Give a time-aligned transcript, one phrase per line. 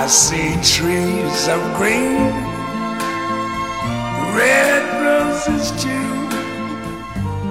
[0.00, 2.32] I see trees of green,
[4.34, 5.90] red roses too.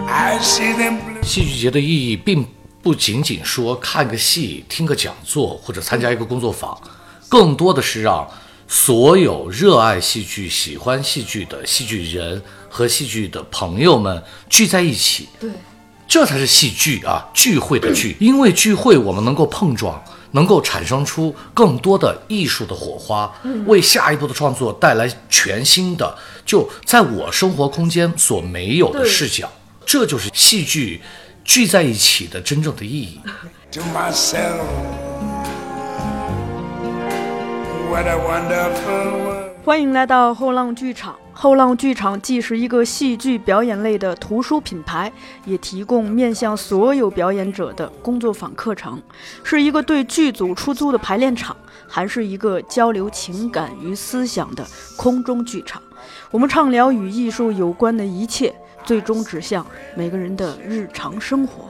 [0.07, 1.23] I see them blue.
[1.23, 2.43] 戏剧节的意义并
[2.81, 6.75] 不仅仅说看个戏、听个讲座或者参加一个工作坊，
[7.27, 8.27] 更多的是让
[8.67, 15.29] 所有热爱戏剧、喜欢戏剧的戏剧人和戏剧的朋友们聚在一起。
[15.39, 15.51] 对，
[16.07, 18.17] 这才是戏剧啊，聚会的聚。
[18.19, 23.31] 因为聚会，我们能够碰撞，能够产生出更多的艺术的火花，
[23.65, 29.51] 为下一步的创作带来全新的，就在我生活空间所没有的视角。
[29.85, 31.01] 这就是戏剧
[31.43, 33.19] 聚在一起的真正的意义。
[33.71, 34.65] to myself.
[37.89, 39.49] What a wonderful world.
[39.65, 41.15] 欢迎来到后浪剧场。
[41.41, 45.09] 后浪剧场既是一个戏剧表演类的图书品牌，
[45.45, 49.01] 也提供面向所有表演者的工作坊课程，
[49.41, 51.55] 是一个对剧组出租的排练场，
[51.87, 54.67] 还是一个交流情感与思想的
[54.97, 55.81] 空中剧场。
[56.29, 61.69] 我们畅聊与艺术有关的一切，最终指向每个人的日常生活。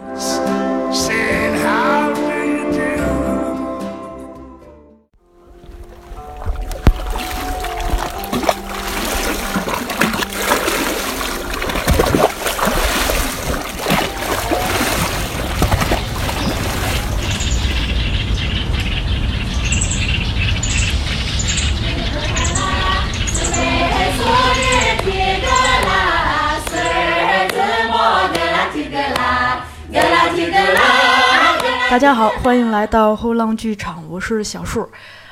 [31.89, 34.87] 大家好，欢迎来到后浪剧场，我是小树。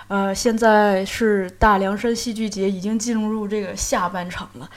[0.07, 4.67] 呃，现在是大凉山戏剧节已经进入这个下半场了。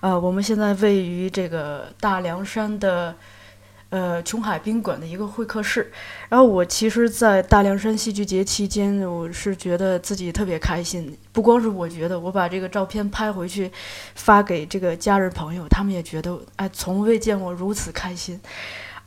[0.00, 3.14] 呃，我们现在位于这个大凉山的
[3.90, 5.92] 呃琼海宾馆的一个会客室。
[6.28, 11.16] 然后我其实，在大凉山戏剧节期间，我是觉得自己特别开心。
[11.30, 13.70] 不光是我觉得，我把这个照片拍回去
[14.16, 18.40] 发给这个家人朋友，他们也觉得，哎，从未见过如此开心。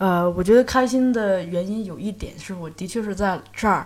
[0.01, 3.85] 呃，我觉得开心的原因有一点是我的确是在这儿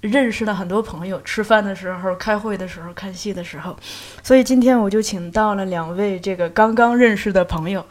[0.00, 3.76] 认识了很多朋友，吃饭的时候、开会的时候、看戏的时候，
[4.22, 7.84] 所以今天我就请到了两位这个刚刚认识的朋友，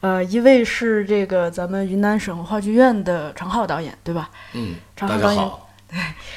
[0.00, 4.28] 呃，一位是这个咱们云南省话剧院的常浩导演，对吧？
[4.52, 5.70] 嗯，常浩导演，大家好，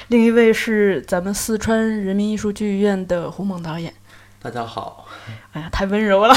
[0.08, 3.94] 另一位是咱们四川人民艺术剧院的胡猛导演。
[4.42, 5.06] 大家好，
[5.52, 6.34] 哎呀，太温柔了。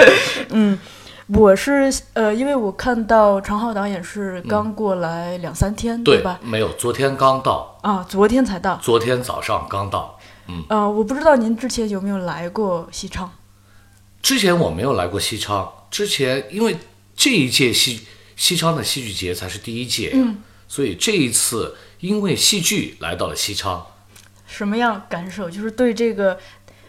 [0.50, 0.78] 嗯，
[1.28, 6.38] 我是呃，因为我看到常浩导演是刚过来两三天，对吧？
[6.40, 8.78] 没有，昨天刚到，啊，昨天才到。
[8.80, 10.18] 昨天早上刚到。
[10.48, 13.32] 嗯呃，我不知道您之前有没有来过西昌？
[14.22, 16.78] 之前我没有来过西昌，之前因为
[17.16, 18.06] 这一届西
[18.36, 23.84] 西昌的戏剧节才是第一届，嗯，所以这一次因为戏剧来到了西昌，
[24.46, 25.50] 什么样感受？
[25.50, 26.38] 就是对这个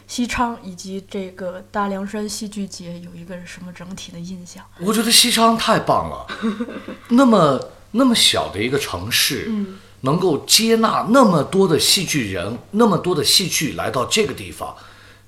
[0.07, 4.63] 西昌以及这个大凉山戏剧节有一个什么整体的印象？
[4.79, 6.25] 我觉得西昌太棒了，
[7.09, 7.59] 那么
[7.91, 9.51] 那么小的一个城市，
[10.01, 14.77] 能够接纳那么多的戏剧人，那么多的戏剧来到这个地方，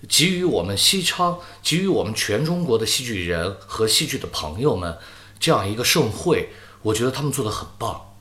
[0.08, 4.98] 给予我们西昌，给予我们全中国的戏剧人和戏剧的朋友们
[5.40, 6.50] 这样一个盛会，
[6.84, 8.14] 我觉得他们做的很棒，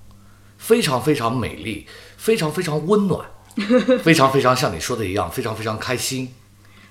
[0.58, 1.86] 非常非常美丽，
[2.16, 3.24] 非常非常温暖，
[4.02, 6.34] 非常非常像你说的一样，非常非常开心。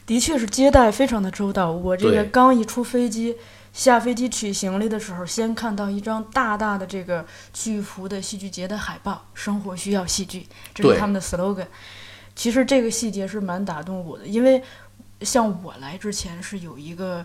[0.08, 1.72] 的确是接待非常的周到。
[1.72, 3.36] 我这个刚一出飞机，
[3.72, 7.24] 下飞机取行李的时候，先看到一张大大的这个
[7.54, 11.68] 巨幅的戏剧节的海报，“生活需要戏剧”，这是他们的 slogan。
[12.36, 14.64] 其实这个细节是蛮打动我的，因为
[15.22, 17.24] 像我来之前是有一个。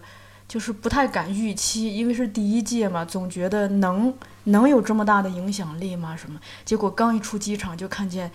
[0.48, 4.12] 就是不太敢预期，因为是第一届嘛，总觉得能
[4.44, 6.14] 能有这么大的影响力吗？
[6.14, 6.38] 什么？
[6.62, 8.30] 结果刚一出机场就看见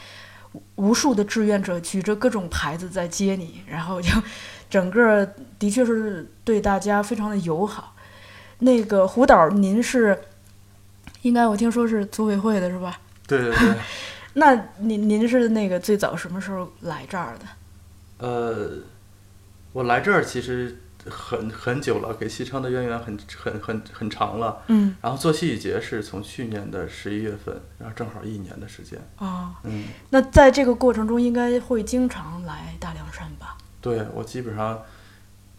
[0.53, 4.09] 无无数的志愿者举着各种牌子在接你，然后就
[4.69, 5.25] 整个
[5.57, 7.95] 的确是对大家非常的友好。
[8.59, 10.19] 那个胡导，您是
[11.21, 12.99] 应该我听说是组委会的是吧？
[13.27, 13.75] 对对对，
[14.33, 18.25] 那您您是那个最早什么时候来这儿的？
[18.25, 18.79] 呃，
[19.73, 20.75] 我来这儿其实
[21.09, 24.63] 很很久了，给西昌的渊源很很很很长了。
[24.67, 28.99] 嗯，然后做戏剧节是从去年的十一月份，然后正好一年的时间。
[29.17, 33.57] 哦，嗯，那在这个过程中应该会经常来大凉山吧？
[33.81, 34.81] 对我基本上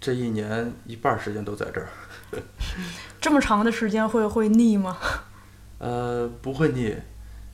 [0.00, 1.88] 这一年一半儿时间都在这儿。
[3.20, 4.96] 这么长的时间会会腻吗？
[5.78, 6.94] 呃，不会腻，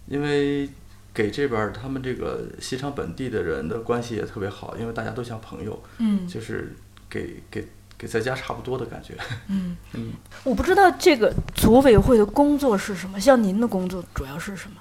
[0.06, 0.68] 因为
[1.12, 6.74] 给这边他们这个西昌本地的人的关系也特别好，因为大家都像朋友，嗯就是
[7.08, 9.16] 给给给在家差不多的感觉。
[9.48, 10.12] 嗯嗯，
[10.42, 14.76] 我不知道这个组委会的工作是什么，像您的工作主要是什么？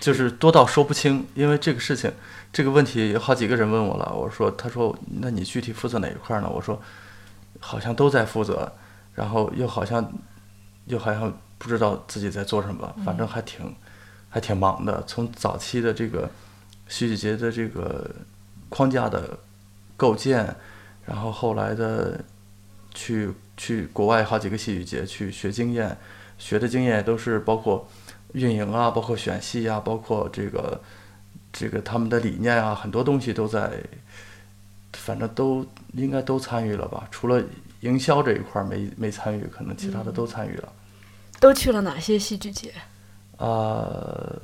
[0.00, 2.12] 就是多到说不清，因为这个事情
[2.52, 6.50] 这个问题有好几个人问我了，我说他说那你具体负责哪一块呢？
[6.52, 6.80] 我说
[7.60, 8.72] 好像都在负责，
[9.14, 10.12] 然后又好像
[10.86, 13.74] 又好像不知道自己在做什么，反正还挺
[14.28, 15.02] 还挺忙的。
[15.06, 16.28] 从早期的这个
[16.88, 18.10] 戏剧节的这个
[18.68, 19.38] 框架的
[19.96, 20.56] 构建，
[21.04, 22.24] 然后后来的
[22.94, 25.96] 去去国外好几个戏剧节去学经验，
[26.38, 27.88] 学的经验都是包括
[28.32, 30.80] 运营啊，包括选戏啊，包括这个
[31.52, 33.72] 这个他们的理念啊，很多东西都在，
[34.92, 37.06] 反正都应该都参与了吧？
[37.10, 37.42] 除了
[37.80, 40.72] 营销这一块没没参与，可能其他的都参与了。
[41.40, 42.72] 都去了哪些戏剧节？
[43.38, 44.40] 呃，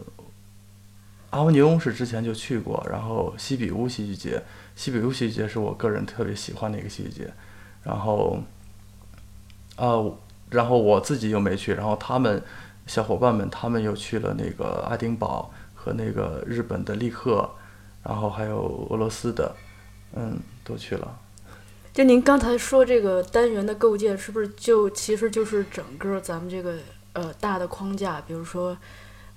[1.30, 4.42] 阿维尼翁是之前就去过，然后西比乌戏剧节，
[4.78, 7.32] 西比乌戏剧节是我个人特别喜欢的一个戏剧节，
[7.82, 8.40] 然后，
[9.74, 10.16] 呃，
[10.50, 12.40] 然后我自己又没去，然后他们
[12.86, 17.50] 小伙伴们他们又去了那个爱丁堡和那个日本的利赫，
[18.04, 19.52] 然后还有俄罗斯的，
[20.14, 21.18] 嗯，都去了。
[21.92, 26.76] 就您刚才说这个单元的构建，是不是就其实就是整个咱们这个
[27.14, 28.78] 呃大的框架，比如说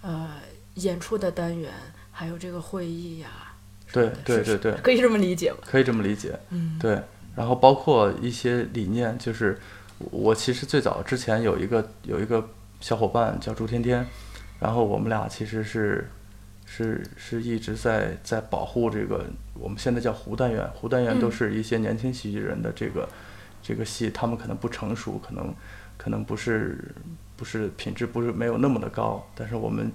[0.02, 0.36] 呃
[0.76, 1.74] 演出的单元，
[2.12, 3.51] 还有这个会议呀、
[3.92, 5.58] 对 对对对，可以这么理解吧？
[5.66, 6.38] 可以这么理解。
[6.50, 7.02] 嗯，对，
[7.36, 9.58] 然后包括一些理念，就是
[9.98, 12.50] 我其实最早之前有一个有一个
[12.80, 14.06] 小伙伴叫朱天天，
[14.60, 16.10] 然后我们俩其实是
[16.66, 23.08] 是是一直在在保护这个我们现在叫胡单元，胡单元都嗯是一些年轻喜剧人的这个、
[23.62, 25.54] 这个戏，他们可能不成熟，可能
[25.98, 26.96] 可能不是
[27.36, 29.92] 不是品质不是没有那么的高，但是我们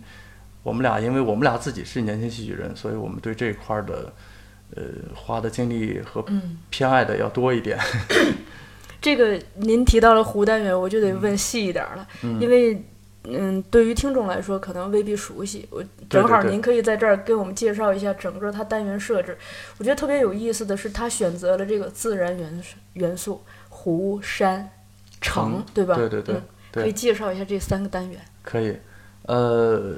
[0.66, 4.12] 我们俩因为我们俩自己是年轻戏剧人，所以我们对这一块儿的
[4.74, 4.82] 呃
[5.14, 7.78] 花的精力和嗯偏爱的要多一点。
[9.00, 12.08] 这个您提到了湖单元，我就得问细一点儿了，
[12.40, 12.84] 因为
[13.22, 15.68] 嗯，对于听众来说可能未必熟悉。
[15.70, 19.38] 我正好您可以在这儿给我们介绍一下整个它单元设置。
[19.78, 24.69] 我觉得特别有意思的是，它选择了这个自然元素元素，湖、山、
[25.20, 25.94] 城城，对吧？
[25.94, 26.42] 对对对嗯
[26.72, 28.20] 对可以介绍一下这三个单元。
[28.42, 28.76] 可以，
[29.22, 29.96] 呃，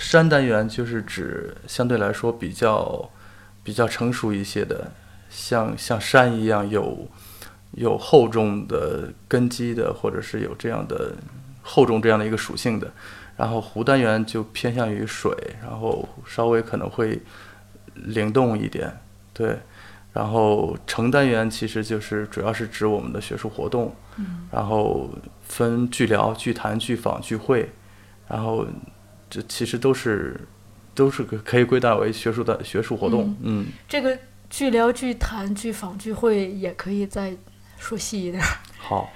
[0.00, 3.10] 山单元就是指相对来说比较
[3.62, 4.90] 比较成熟一些的，
[5.28, 7.06] 像像山一样有
[7.72, 11.12] 有厚重的根基的，或者是有这样的
[11.60, 12.90] 厚重这样的一个属性的。
[13.36, 15.30] 然后湖单元就偏向于水，
[15.62, 17.20] 然后稍微可能会
[17.94, 18.90] 灵动一点，
[19.34, 19.58] 对。
[20.14, 23.94] 然后城单元其实就是主要是指我们的学术活动，
[24.50, 25.10] 然后
[25.42, 27.70] 分剧聊、剧谈、剧访、聚会，
[28.26, 28.66] 然后
[29.30, 30.38] 这其实都是
[30.94, 34.18] 都是可可以归纳为学术的学术活动，嗯这个
[34.50, 37.32] 剧聊、剧谈、剧访、聚会也可以再
[37.78, 38.48] 说细一点儿。
[38.76, 39.08] 好，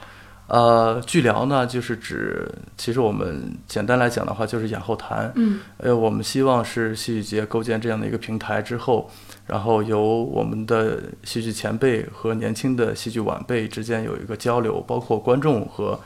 [0.46, 5.32] 呃，剧聊呢，就是指，其实我们简单来讲的话，就是演后谈。
[5.34, 9.10] 嗯，呃，我们希望是戏剧节构建这样的一个平台之后，
[9.46, 15.98] 然后由我们的戏剧前辈和年轻的戏剧晚辈之间有一个交流，包括观众和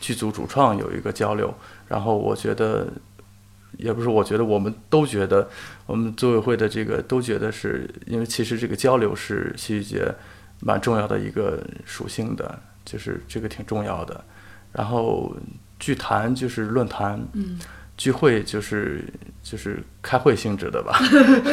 [0.00, 1.52] 剧组主创有一个交流。
[1.88, 2.86] 然后我觉得，
[3.76, 5.48] 也不是我觉得，我们都觉得，
[5.86, 10.14] 我们组委会的这个都觉得是因为其实这个交流是戏剧节
[10.60, 14.24] 蛮重要的一个属性的，就是这个挺重要的。
[14.72, 15.34] 然后
[15.78, 17.58] 剧谈就是论坛，嗯，
[17.96, 19.04] 聚会就是
[19.42, 20.98] 就是开会性质的吧。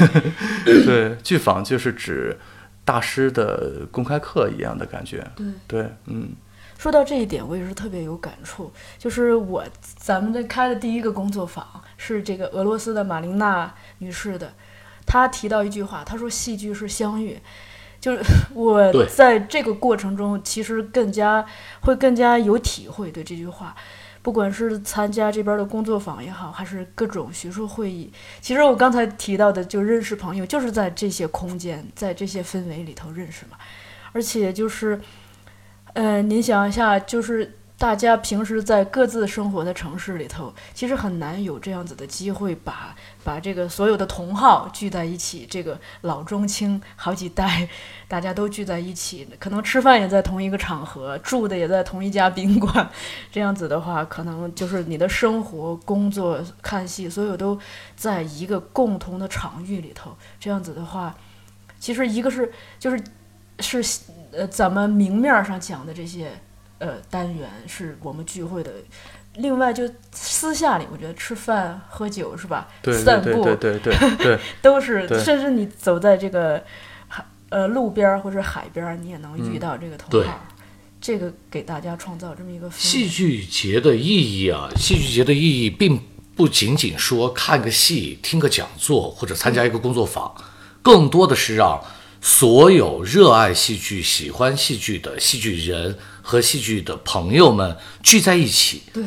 [0.65, 2.38] 对，剧访就是指
[2.86, 5.25] 大师的公开课一样的感觉。
[5.36, 5.46] 对。
[5.68, 6.30] 对，嗯
[6.84, 8.70] 说到这一点，我也是特别有感触。
[8.98, 9.63] 就是我
[9.96, 14.52] 咱们的开的第一个工作坊是这个俄罗斯的马琳娜女士的，
[15.06, 17.40] 她提到一句话，她说戏剧是相遇。
[18.02, 18.22] 就是
[18.54, 21.46] 我在这个过程中，其实更加
[21.80, 23.74] 会更加有体会对这句话。
[24.22, 28.12] 不管是参加这边的工作坊也好，还是各种学术会议，
[28.42, 33.56] 其实我刚才提到的，就认识朋友，就是在这些空间，在这些氛围里头认识嘛。
[34.12, 35.02] 而且就是，
[35.94, 47.70] 呃，您想一下，就是大家平时在各自生活的城市里头，其实很难有这样子的机会把把这个所有的同好聚在一起，这个老中青好几代，
[48.08, 52.90] 大家都聚在一起，可能吃饭也在同一个场合，住的也在同一家宾馆，
[53.32, 57.60] 这样子的话，可能就是你的生活、工作、看戏，所有都
[57.96, 60.16] 在一个共同的场域里头。
[60.40, 61.16] 这样子的话，
[61.80, 63.04] 其实一个是就是
[63.60, 63.84] 是
[64.34, 66.32] 呃咱们明面儿上讲的这些
[66.80, 68.72] 呃单元是我们聚会的。
[69.38, 72.68] 另外，就私下里，我觉得吃饭、喝酒是吧？
[72.84, 76.63] 对散步对对对对对对都是，甚至你走在这个
[77.08, 80.40] 海呃路边儿或者海边儿，你也能遇到这个同对行儿。
[81.02, 82.70] 这个给大家创造这么一个。
[82.70, 86.00] 戏剧节的意义啊，戏剧节的意义并
[86.36, 90.32] 不仅仅说看个戏、听个讲座或者参加一个工作坊，
[90.84, 91.84] 更多的是让
[92.25, 98.84] 所有热爱戏剧、喜欢戏剧的戏剧人和戏剧的朋友们聚在一起。
[98.94, 99.03] 对，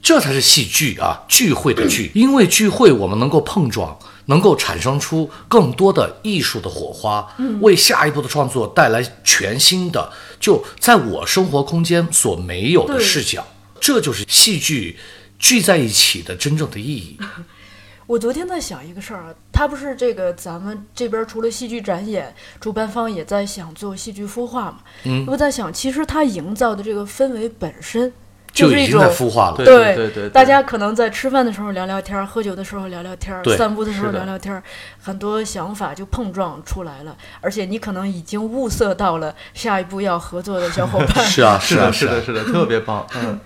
[0.00, 2.10] 这才是戏剧啊，聚会的聚。
[2.16, 7.28] 因为聚会，我们能够碰撞，能够产生出更多的艺术的火花，
[7.60, 13.46] 为下一步的创作带来全新的，就在我生活空间所没有的视角。
[13.78, 14.98] 这就是戏剧
[15.38, 17.18] 聚在一起的真正的意义。
[18.06, 24.78] 我昨天在想一个事儿啊，他不是这个咱们这边除了戏剧展演，主办方也在想做戏剧孵化嘛。
[25.04, 28.12] 嗯我在想，其实他营造的这个氛围本身
[28.52, 29.56] 就是一种孵化了。
[29.56, 34.62] 对对对对，大家可能在吃饭的时候聊聊天儿，喝酒的时候聊聊天儿，散步的时候聊聊天儿，
[35.02, 37.16] 很多想法就碰撞出来了。
[37.40, 41.24] 而且你可能已经物色到了下一步要合作的小伙伴。
[41.26, 42.22] 是啊， 啊，是的，是啊的，。
[42.22, 43.06] 是的，特别棒。
[43.16, 43.40] 嗯，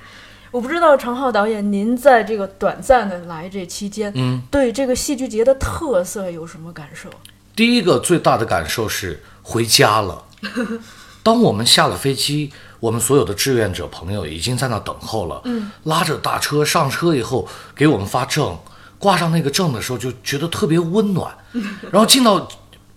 [0.50, 7.08] 我不知道常浩导演，您在这个短暂的来这期间，嗯，对这个戏剧节的特色有什么感受？
[7.54, 10.24] 第一个最大的感受是回家了。
[11.22, 12.50] 当我们下了飞机，
[12.80, 15.42] 我们所有的志愿者朋友已经在那等候了。
[15.44, 18.56] 嗯，拉着大车上车以后，给我们发证，
[18.98, 21.36] 挂上那个证的时候，就觉得特别温暖。
[21.92, 22.48] 然后进到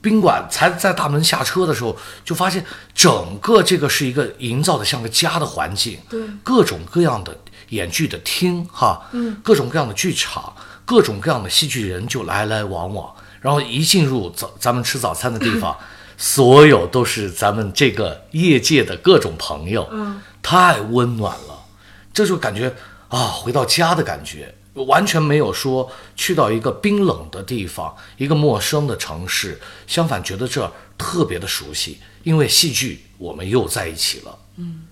[0.01, 2.65] 宾馆，才在大门下车的时候，就发现
[2.95, 5.99] 整个这个是一个营造的像个家的环境。
[6.09, 7.37] 对各种各样的
[7.69, 10.53] 演剧的厅，哈，嗯，各种各样的剧场，
[10.85, 15.77] 各种各样的戏剧人就来来往往，然后一进入早咱们吃早餐的地方，
[16.17, 21.63] 所有都是咱们这个业界的各种朋友，嗯，太温暖了，
[22.11, 22.73] 这就感觉
[23.07, 24.55] 啊回到家的感觉。
[24.73, 34.37] 完全没有说去到一个冰冷的地方，一个陌生的城市，相反觉得这儿特别的熟悉，因为戏剧我们又在一起了。
[34.57, 34.87] 嗯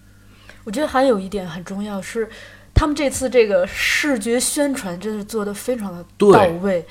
[0.65, 2.29] 我觉得还有一点很重要是，
[2.75, 6.85] 他们这次这个视觉宣传真是做得非常的到位。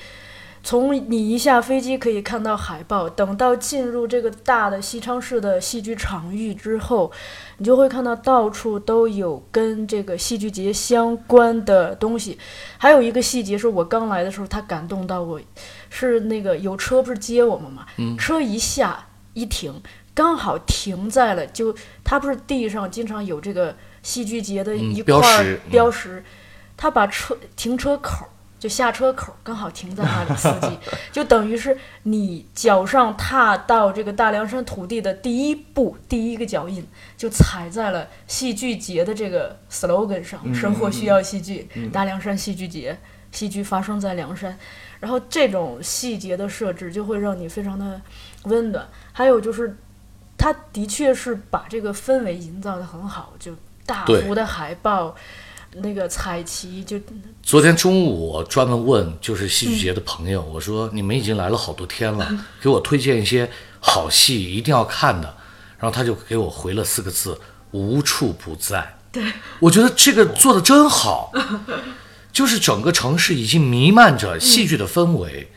[0.61, 7.11] 从你一下飞机可以看到海报，等到进入这个大的西昌市的戏剧场域之后，
[7.57, 12.37] 你就会看到到处都有跟这个戏剧节相关的东西。
[12.77, 15.39] 还有一个细节是我刚来的时候，他感动到我，
[15.89, 17.85] 是那个有车不是接我们嘛，
[18.17, 19.81] 车一下一停，
[20.13, 21.73] 刚好停在了就
[22.03, 25.71] 它不是地上经常有这个戏剧节的嗯一块标识嗯。
[25.71, 26.23] 标识，
[26.75, 30.77] 他把车停车口儿就下车口儿刚好停在那里，司机
[31.11, 36.85] 就等于是你脚上踏到这个大凉山土地的第一步，第一个脚印
[37.15, 42.99] 就踩在了戏剧节的这个 slogan 上，生活需要戏剧，大凉山戏剧节，
[43.31, 44.57] 戏剧发生在凉山。
[44.99, 48.01] 然后这种细节的设置就会让你非常的
[48.43, 48.85] 温暖。
[49.13, 49.77] 还有就是，
[50.37, 53.53] 它的确是把这个氛围营造的很好，就
[53.85, 55.15] 大对幅的海报，
[55.75, 56.99] 那个彩旗，就
[57.43, 62.27] 昨天中午我专门问就是戏剧节的朋友，我说你们已经来了好多天了，
[62.61, 63.49] 给我推荐一些
[63.79, 65.35] 好戏，一定要看的。
[65.77, 67.39] 然后他就给我回了四个字：
[67.71, 68.97] 无处不在。
[69.11, 69.23] 对，
[69.59, 71.31] 我觉得这个做的真好，
[72.33, 75.49] 就是整个城市已经弥漫着戏剧的氛围，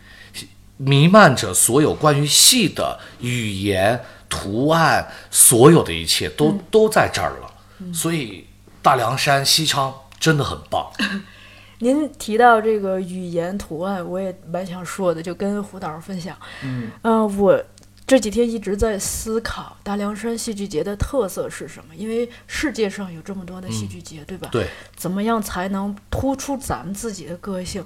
[0.77, 7.93] 弥漫着所有关于戏的语言、图案，所有的一切都、都在这儿了。
[7.93, 8.47] 所以
[8.81, 10.89] 大凉山西昌真的很棒。
[11.81, 16.37] 您提到这个语言图案，我也蛮想说的，就跟胡导分享。
[16.63, 17.61] 嗯，呃，我
[18.07, 24.49] 这几天一直在思考大凉山戏剧节的特色是什么，因为世界上有这么多的戏剧节，对吧？
[24.53, 27.85] 对，怎么样才能突出咱们自己的个性？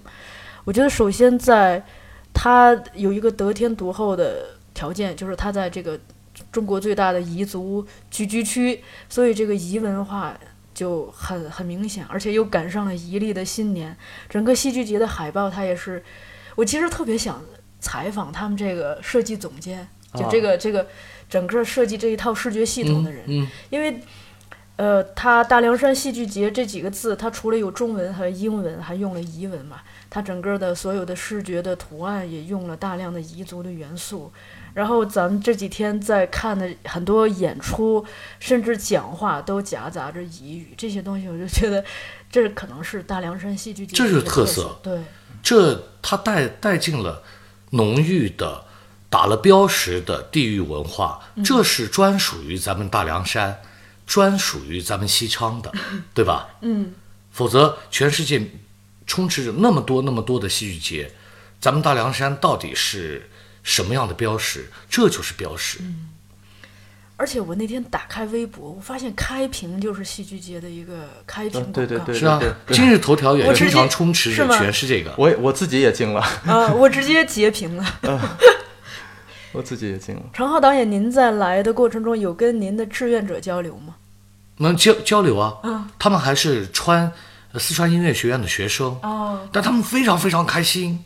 [0.64, 1.82] 我觉得首先在
[2.34, 5.98] 它有一个得天独厚的条件，就是它在这个
[6.52, 10.38] 中国最大的彝族聚居区，所以这个彝文化
[10.76, 13.96] 就很很明显，而且又赶上了彝历的新年。
[14.28, 16.04] 整个戏剧节的海报，它也是，
[16.54, 17.42] 我其实特别想
[17.80, 20.86] 采访他们这个设计总监，就这个、这个
[21.30, 24.00] 整个设计这一套视觉系统的人，嗯，因为。
[24.78, 29.80] 呃，它大凉山戏剧节这几个字，它除了有中文和英文，还用了彝文嘛。
[30.10, 34.30] 它整个的所有的视觉的图案也用了大量的彝族的元素。
[34.76, 38.04] 然后咱们这几天在看的很多演出，
[38.38, 41.82] 甚至讲话都夹杂着彝语，这些东西我就觉得，
[42.30, 44.78] 这可能是大凉山戏剧节这就是特色。
[44.82, 45.00] 对，
[45.42, 47.22] 这它带带进了
[47.70, 48.66] 浓郁的、
[49.08, 53.62] 打了标识的地域文化，这是专属于咱们大凉山，
[54.06, 55.72] 专属于咱们西昌的，
[56.12, 56.50] 对吧？
[56.60, 56.92] 嗯，
[57.30, 58.50] 否则全世界
[59.06, 61.12] 充斥着那么多那么多的戏剧节，
[61.58, 63.30] 咱们大凉山到底是
[63.66, 64.70] 什么样的标识？
[64.88, 65.80] 这就是标识。
[67.16, 71.70] 而且我那天打开微博，我发现开屏就是戏剧节的一个开屏广告。
[71.70, 75.12] 嗯对对对是啊，今日头条也经常充斥着是吗全是这个。
[75.18, 77.84] 我我自己也惊了，啊，我直接截屏了。
[79.52, 80.22] 我自己也惊了。
[80.32, 83.96] 常浩导演，您在来的过程中有跟您的志愿者交流吗？
[84.58, 87.10] 能交交流啊，嗯他们还是川
[87.52, 91.02] 呃四川音乐学院的学生，哦，但他们非常非常开心。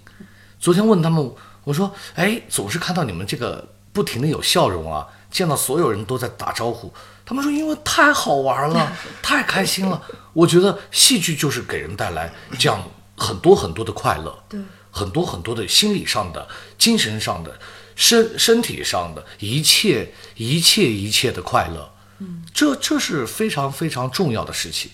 [0.59, 1.33] 昨天问他们，
[1.65, 6.93] 我说：“哎，总是看到你们这个不停的有笑容啊，见到所有人都在打招呼。”
[7.27, 10.03] 他们说：“因为太好玩了，太开心了。”
[10.33, 12.83] 我觉得戏剧就是给人带来这样
[13.17, 16.49] 很多很多的快乐，对，很多很多的心理上的、
[16.79, 17.59] 精神上的、
[17.95, 21.93] 身身体上的一切一切一切的快乐。
[22.19, 24.91] 嗯，这这是非常非常重要的事情。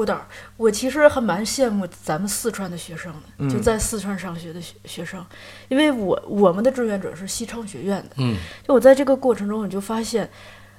[0.00, 0.26] 胡导，
[0.56, 5.22] 我其实还蛮羡慕咱们四川的学生的，就在四川上学的学学生，
[5.68, 8.34] 因为我我们的志愿者是西昌学院的，嗯，
[8.66, 10.30] 就我在这个过程中，我就发现，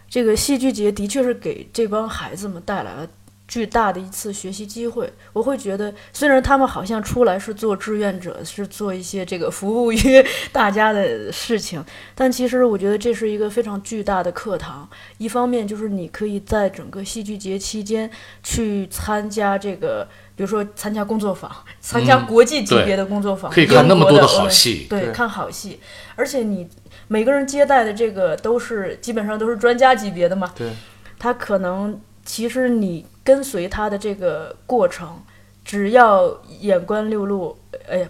[0.10, 3.08] 这个戏剧节的确是给这帮孩子们带来了
[3.52, 5.12] 巨大的一次学习机会。
[5.34, 11.84] 我会觉得，虽然他们好像出来是做志愿者，是做一些这个服务于 大家的事情，
[12.16, 14.88] 但其实我觉得这是一个非常巨大的课堂。
[15.18, 18.10] 一方面就是你可以在整个戏剧节期间
[18.42, 20.08] 去参加这个。
[20.34, 25.80] 比如说参加工作坊，参加嗯国际级别的工作坊，可以看那么多的好戏对，对看好戏，
[26.16, 26.68] 而且你
[27.10, 30.72] 每个人接待的这个都是基本上都是专家级别的嘛，对，
[31.20, 35.24] 他可能其实你跟随他的这个过程，
[35.64, 37.58] 只要眼观六路，
[37.88, 38.10] 哎呀，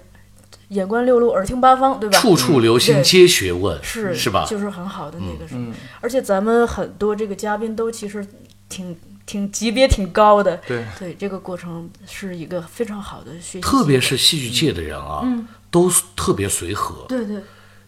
[0.70, 2.18] 眼观六路，耳听八方，对吧？
[2.18, 4.48] 处处留心皆学问，是是吧？
[4.50, 8.25] 就是很好的那个什么，嗯，而且咱们很多这个嘉宾都其实
[8.68, 8.98] 挺
[9.28, 15.48] 挺级别挺高的，对，对这个过程是一个非常好的学习，特别是戏剧界的人啊，嗯。
[15.70, 17.38] 都特别随和，对对。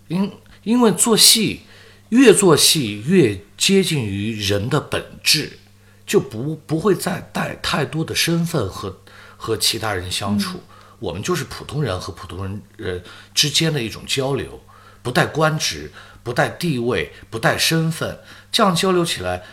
[0.08, 0.32] 因
[0.64, 1.64] 因为做戏
[2.10, 5.60] 越做戏越接近于人的本质，
[6.06, 9.02] 就不不会再带太多的身份和
[9.38, 10.62] 和其他人相处。
[11.00, 14.62] 我们就是普通人和普通人人之间的一种交流，
[15.02, 15.92] 不带官职，
[16.24, 18.20] 不带地位，不带身份，
[18.52, 19.44] 这样交流起来，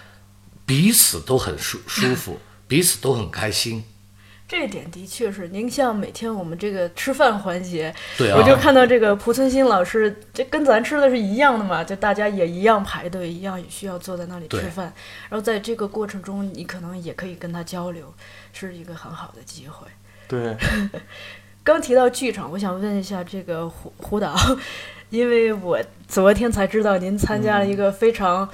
[0.64, 3.84] 彼此都很舒舒服，彼此都很开心。
[4.50, 14.92] 这一点的确是，您像每天我们这个吃饭环节，对啊，我就看到这个濮存昕老师，这跟咱吃的是一样的嘛，就大家也一样排队，一样需要坐在那里吃饭。
[15.28, 18.12] 然后在这个过程中，你可能也可以跟他交流，
[18.52, 19.86] 是一个很好的机会。
[20.26, 20.56] 对，
[21.62, 24.34] 刚提到剧场，我想问一下这个胡胡导，
[25.10, 28.48] 因为我昨天才知道您参加了一个非常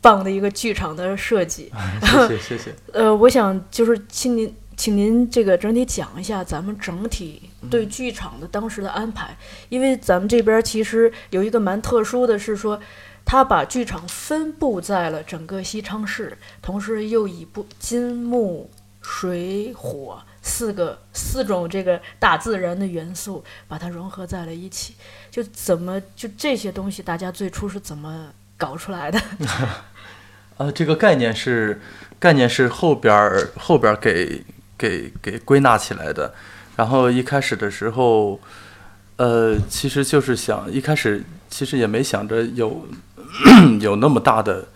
[0.00, 1.70] 棒的一个剧场的设计。
[2.00, 2.74] 谢谢谢谢。
[2.94, 9.36] 呃，我想就是请您，请您这个整体讲一下咱们整体对剧场的当时的安排，
[9.68, 12.80] 因为咱们这边其实有一个蛮特殊的是说，
[13.24, 18.68] 他把剧场分布在了整个西昌市，同时又以不金木
[19.00, 24.96] 水火四个四种这个大自然的元素把它融合在了一起，
[25.30, 29.22] 就怎么就这些东西，大家最初是怎么搞出来的？
[30.58, 31.80] 呃，这个概念是
[32.18, 34.44] 概念是后边儿后边儿给
[34.82, 36.34] 给给归纳起来的。
[36.74, 38.40] 然后一开始的时候，
[39.16, 42.84] 呃，其实就是想一开始其实也没想着有
[43.80, 44.66] 有那么大的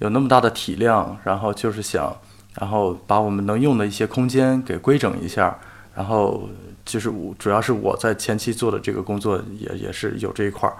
[0.00, 2.16] 有那么大的体量，然后就是想，
[2.58, 5.56] 然后把我们能用的一些空间给规整一下，
[5.94, 6.48] 然后
[6.84, 10.74] 就是我主要是我在前期做的这个工作也也是有这一块儿，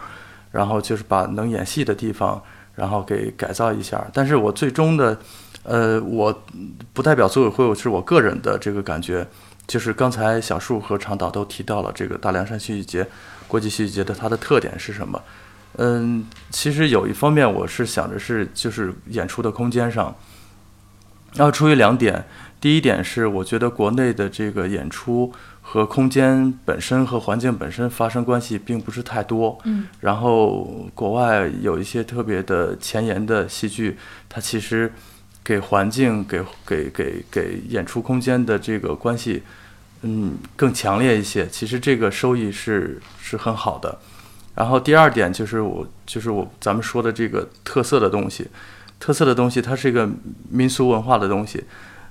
[0.50, 2.42] 然后就是把能演戏的地方。
[2.76, 4.04] 然后给改造一下。
[4.12, 5.16] 但是我最终的，
[5.64, 6.42] 呃，我
[6.92, 9.26] 不代表组委会，是我个人的这个感觉，
[9.66, 13.06] 就是刚才小树和长岛都提到了这个大凉山戏剧节、
[13.48, 15.20] 国际戏剧节的它的特点是什么？
[15.78, 20.14] 嗯，其实有一方面我是想着是就是演出的空间上，
[21.34, 22.24] 然后出于两点，
[22.60, 25.32] 第一点是我觉得国内的这个演出。
[25.66, 33.96] 和空间本身和环境本身发生关系并不是太多，嗯，然后国外有一些特别的前沿的戏剧，
[34.28, 34.92] 它其实
[35.44, 39.42] 给环境、给给给给演出空间的这个关系，
[40.02, 41.46] 嗯，更强烈一些。
[41.46, 43.98] 其实这个收益是是很好的。
[44.54, 48.48] 然后第二点就是我就是我咱们说的这个特色的东西，
[48.98, 50.08] 特色的东西它是一个
[50.50, 51.62] 民俗文化的东西，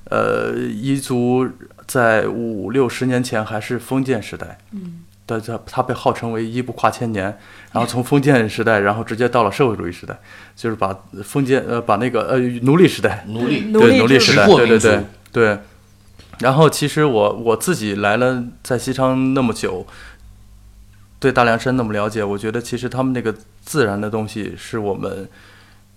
[0.06, 1.50] 呃，彝族。
[1.86, 5.03] 在五六十年前还是封建时代，嗯，
[5.40, 7.26] 它它它被号称为一步跨千年，
[7.72, 10.20] 然后从封建时代，然后直接到了社会主义时代，
[10.56, 15.58] 就是把封建呃把那个呃奴隶时代，奴隶奴隶制对奴隶时代，对对对对。
[16.40, 19.86] 然后其实我我自己来了在西昌那么久，
[21.20, 25.30] 对大凉山那么了解，我觉得其实他们那个自然的东西是我们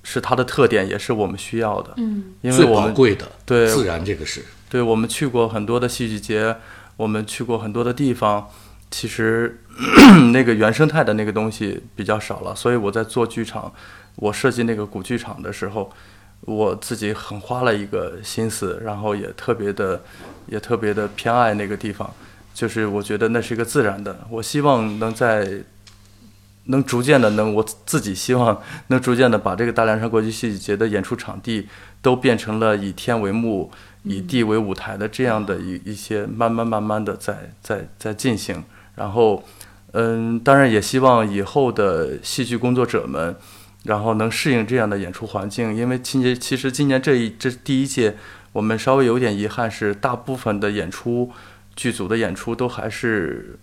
[0.03, 1.95] 是它的特点，也是我们需要的。
[1.97, 4.45] 嗯，最因为我们宝贵的，对自然这个是。
[4.69, 6.57] 对我们去过很多的戏剧节，
[6.97, 8.49] 我们去过很多的地方，
[8.97, 9.61] 其实
[10.33, 12.55] 那个原生态的那个东西比较少了。
[12.55, 13.71] 所以我在做剧场，
[14.15, 15.93] 我设计那个古剧场的时候，
[16.41, 20.01] 我自己很花了一个心思，然后也特别的，
[20.47, 22.11] 也特别的偏爱那个地方。
[22.55, 25.63] 就是我觉得那是一个自然的，我希望能在。
[26.69, 31.69] 能逐渐的能，我自己希望能逐渐的把这个大凉山国际戏剧节的演出场地
[32.03, 33.71] 都变成了以天为幕、
[34.03, 38.65] 以地为舞台的这样的一一些慢慢慢慢的在在在进行。
[38.97, 39.45] 然后，
[39.93, 43.37] 嗯，当然也希望以后的戏剧工作者们，
[43.85, 45.75] 然后能适应这样的演出环境。
[45.75, 48.17] 因为今年其实今年这一这第一届，
[48.53, 51.31] 我们稍微有点遗憾是大部分的演出
[51.77, 53.59] 剧组的演出都还是。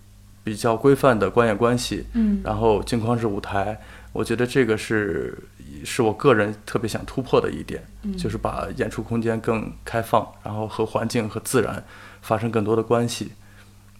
[0.46, 3.80] 比较规范的观演关系，嗯，然后镜框式舞台，
[4.12, 5.38] 我觉得这个是
[5.86, 11.82] 是我个人特别想突破的一点，嗯就是把演出空间更开放，然后和环境和自然
[12.22, 13.32] 发生更多的关系。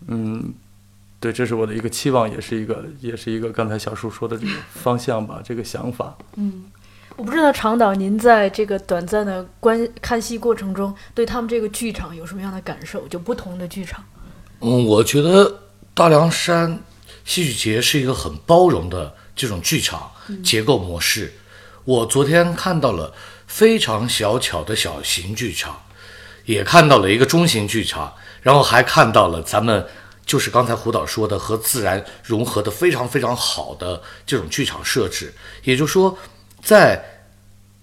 [0.08, 0.54] 嗯，
[1.24, 6.18] 对，这是我的一个期望，也是一个也是一个刚才小树说的这个方向吧，这个想法。
[6.36, 6.66] 嗯，
[7.16, 13.08] 我不知道常导您在这个短暂的观看戏过程中，对他们这个剧场有什么样的感受？
[13.08, 14.04] 就不同的剧场，
[14.60, 15.62] 嗯，我觉得
[15.94, 16.78] 大凉山
[17.24, 20.12] 戏剧节是一个很包容的这种剧场
[20.44, 21.34] 结构模式。
[21.86, 23.14] 我昨天看到了
[23.48, 25.84] 非常小巧的小型剧场，
[26.44, 29.88] 也看到了一个中型剧场，然后还看到了咱们
[30.26, 35.34] 就是刚才胡导说的和自然融合的非常非常好的这种剧场设置。
[35.64, 36.18] 也就是说，
[36.62, 37.28] 在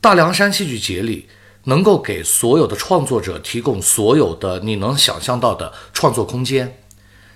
[0.00, 1.29] 大凉山戏剧节里，
[1.64, 6.79] 能够给所有的创作者提供所有的你能想象到的创作空间。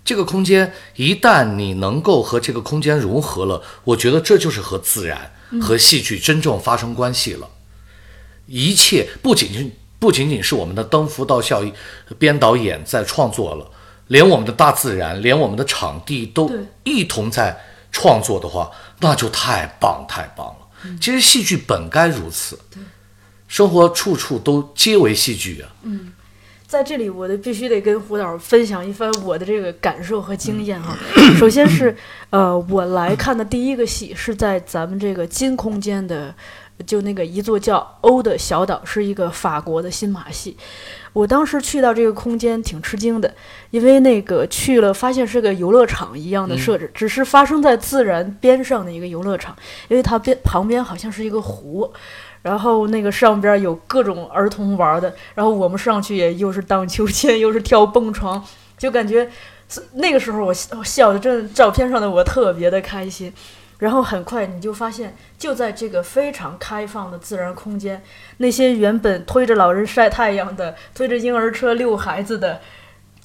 [0.04, 7.48] 这个空间一旦你能够和这个空间融合了，我觉得这就是和自然、和戏剧真正发生关系了。
[8.46, 11.62] 一切不仅仅不仅仅是我们的登福道校
[12.18, 13.70] 编导演在创作了，
[14.08, 16.50] 连我们的大自然，连我们的场地都
[16.82, 17.58] 一同在
[17.90, 20.96] 创作的话，那就太棒太棒了。
[21.00, 22.58] 其实戏剧本该如此，
[23.48, 25.68] 生活处处都皆为戏剧啊。
[25.82, 26.12] 嗯
[26.66, 30.96] 在这里，我得必须得跟胡导分享一番我的这个感受和经验哈。
[31.38, 31.96] 首先是，
[32.30, 36.34] 呃，我来看的第一个戏是在咱们这个金空间的，
[36.86, 40.56] 就那个一座叫欧的小岛，是一个法国的新马戏。
[41.12, 43.32] 我当时去到这个空间挺吃惊的，
[43.70, 49.54] 因为那个去了发现是个游乐场一样的设置，只是发生在自然边上的一个游乐场，
[49.88, 51.92] 因为它边旁边好像是一个湖。
[52.42, 58.44] 然后那个上边有各种儿童玩的，然后我们上去也又是荡秋千，又是跳蹦床，
[58.76, 59.26] 就感觉
[59.94, 63.32] 那个时候我笑笑的，真的照片上的我特别的开心。
[63.78, 68.02] 然后很快你就发现，就在这个非常开放的自然空间，
[68.36, 72.60] 那些原本推着老人晒太阳的、推着婴儿车遛孩子的，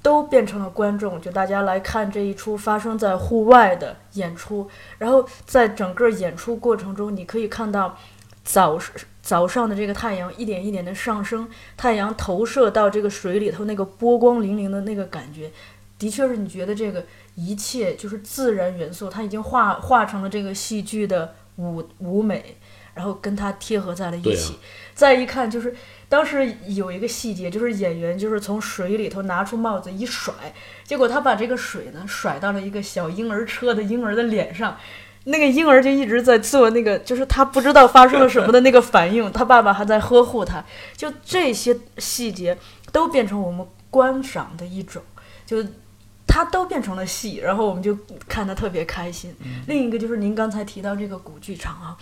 [0.01, 4.67] 都变成了观众，就大家来看这一出发生在户外的演出。
[4.97, 7.97] 然后在整个演出过程中，你可以看到
[8.43, 8.79] 早
[9.21, 15.51] 早上的这个太阳一点一点的上升，太阳投射到这个水里头那个波光粼粼的那个感觉，
[15.99, 22.57] 的确是你觉得这个一切就是自然元素，它已经化化成了这个戏剧的舞舞美，
[22.93, 24.53] 然后跟它贴合在了一起。
[24.93, 25.73] 再一看，就是
[26.09, 30.33] 当时有一个细节，就是演员就是从水里头拿出帽子一甩，
[30.83, 34.77] 结果他把这个水呢甩到了一个小婴儿车的婴儿的脸上。
[35.25, 40.63] 那个婴儿就一直在做那个，就是他不知道发生了什么的那个反应，他爸爸还在呵护他，
[40.95, 42.57] 就这些细节
[42.91, 45.03] 都变成我们观赏的一种，
[45.45, 45.63] 就
[46.31, 49.35] 它都变成了戏，然后我们就看得特别开心。
[49.65, 51.97] 另一个就是您刚才提到这个古剧场啊，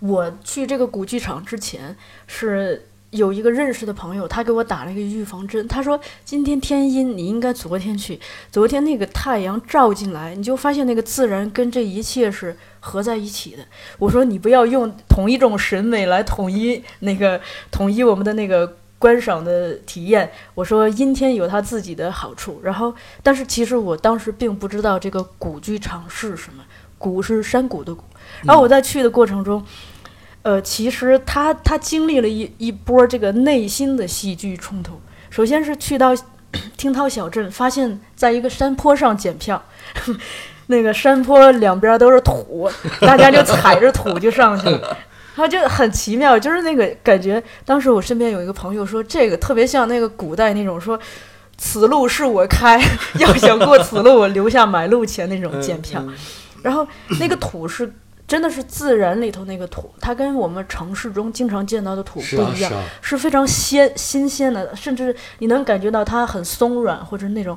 [0.00, 1.96] 我去这个古剧场之前
[2.26, 8.18] 是有一个认识的朋友，他给我打了一个预防针，他说今天天阴，你应该昨天去。
[8.50, 13.64] 昨天那个太阳照进来，你就发现那个自然跟这一切是合在一起的。
[14.00, 20.30] 我说你不要用同一种审美来统一那个统一我们的那个观赏的体验。
[20.54, 26.64] 我说阴天有它自己的好处，然后但是其实我当时并不知道这个古剧场是什么，
[26.96, 28.02] 古是山谷的谷。
[28.44, 29.62] 然后我在去的过程中。
[30.46, 35.00] 呃，其实他他经历了一一波这个内心的戏剧冲突。
[35.30, 36.14] 首先是去到
[36.76, 39.62] 听涛小镇，发现在一个山坡上检票，
[40.68, 44.94] 那个山坡两边都是土，大家就踩着土就上去了，
[45.34, 47.42] 然后就很奇妙，就是那个感觉。
[47.64, 50.98] 当时我身边有一个朋友说，这个特别像那个古代那种说。
[51.56, 52.82] 此路是我开，
[53.20, 56.04] 要想过此路，我留下买路钱那种检票。
[56.64, 56.84] 然后
[57.20, 57.94] 那个土是
[58.26, 67.56] 真的是自然里头那个土，它跟我们城市中经常见到的土不一样，啊是啊，是非常鲜新鲜的，甚至你能感觉到它很松软，或者那种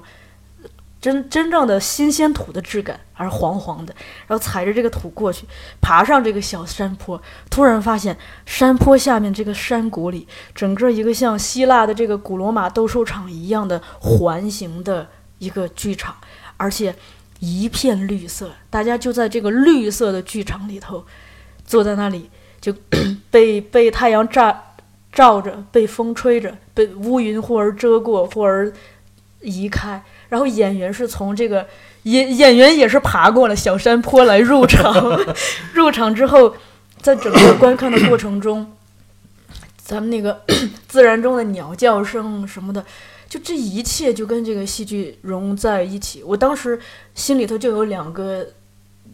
[0.99, 3.93] 真真正的新鲜土的质感，而黄黄的。
[4.27, 5.45] 然后踩着这个土过去，
[5.79, 15.07] 爬上这个小山坡，突然发现山坡下面这个山谷里，整个一个像希腊的这个古罗马斗兽场一样的环形的
[15.37, 16.15] 一个剧场，
[16.57, 16.95] 而且
[17.39, 21.05] 一片绿色，大家就在这个绿色的剧场里头，
[21.63, 22.29] 坐在那里
[22.59, 22.73] 就
[23.29, 24.63] 被被太阳照
[25.11, 28.73] 照着，被风吹着，被乌云忽而遮过，忽而
[29.41, 30.03] 移开。
[30.29, 31.67] 然后演员是从这个
[32.03, 34.93] 演演员也是爬过了小山坡来入场，
[35.73, 36.55] 入场之后，
[37.01, 38.73] 在整个观看的过程中，
[39.77, 40.41] 咱们那个
[40.87, 42.85] 自然中的鸟叫声什么的，
[43.29, 46.23] 就这一切就跟这个戏剧融在一起。
[46.23, 46.79] 我当时
[47.15, 48.45] 心里头就有两个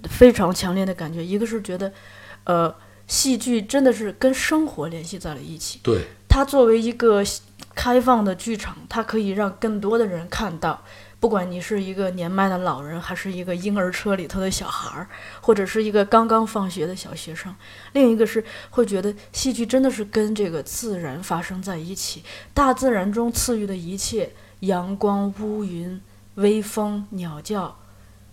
[0.10, 1.92] 非常强烈的感觉，一个是觉得，
[2.46, 2.74] 呃，
[3.08, 5.80] 戏剧真的是跟生活联系在了一起。
[5.84, 7.24] 对，它作为一个
[7.76, 10.84] 开放的剧场，它可以让更多的人看到。
[11.20, 15.08] 不管你是一个年迈的老人，还是一个婴儿车里头的小孩儿，
[15.42, 17.54] 或者是一个刚刚放学的小学生，
[17.92, 26.02] 另一个是会觉得戏剧真的是跟这个自然发生在一起，大自然中赐予的一切，阳光、乌云、
[26.34, 27.78] 微风、鸟叫，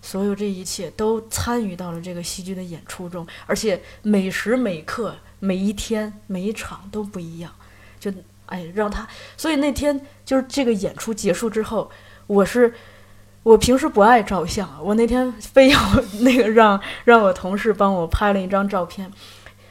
[0.01, 7.53] 所有这一切都参与到了这个戏剧的演出中，而且每时每刻、每一天、每一场都不一样，
[8.01, 8.13] 就
[8.47, 11.89] 哎让他，所以那天就是这个演出结束之后。
[12.27, 12.73] 我是
[13.43, 15.81] 我平时不爱照相，我那天非要
[16.23, 19.11] 那个让让我同事帮我拍了一张照片，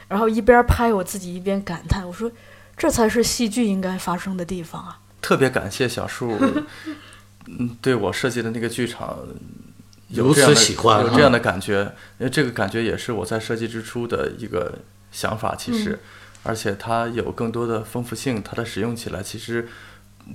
[0.10, 2.30] 然后一边拍我自己一边感叹，我说
[2.76, 5.00] 这才是戏剧应该发生的地方啊！
[5.22, 6.38] 特别感谢小树，
[7.46, 9.20] 嗯，对我设计的那个剧场
[10.10, 11.84] 有如这样的此喜欢啊有这样的感觉，
[12.18, 14.80] 因为这个感觉也是我在设计之初的一个
[15.14, 16.00] 想法，其实，嗯
[16.44, 19.68] 而且它有更多的丰富性，它的使用起来其实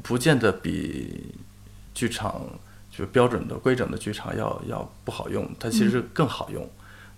[0.03, 1.35] 不见得比
[1.95, 2.43] 剧场
[2.91, 6.69] 就标准的规整的剧场要要不好用，它其实更好用。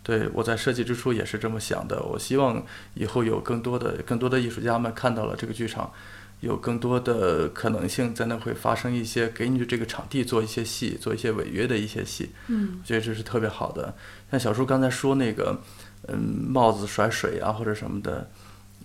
[0.02, 5.90] 对我在设计之初也是这么想的，我希望以后有更多的更多的艺术家们看到了这个剧场，
[6.38, 12.30] 有更多的可能性在那会发生一些给你这个场地做一些戏，做一些违约的一些戏。
[12.46, 13.96] 嗯我觉得这是特别好的。
[14.30, 15.60] 像小叔刚才说那个，
[16.06, 16.16] 嗯，
[16.48, 18.30] 帽子甩水啊或者什么的，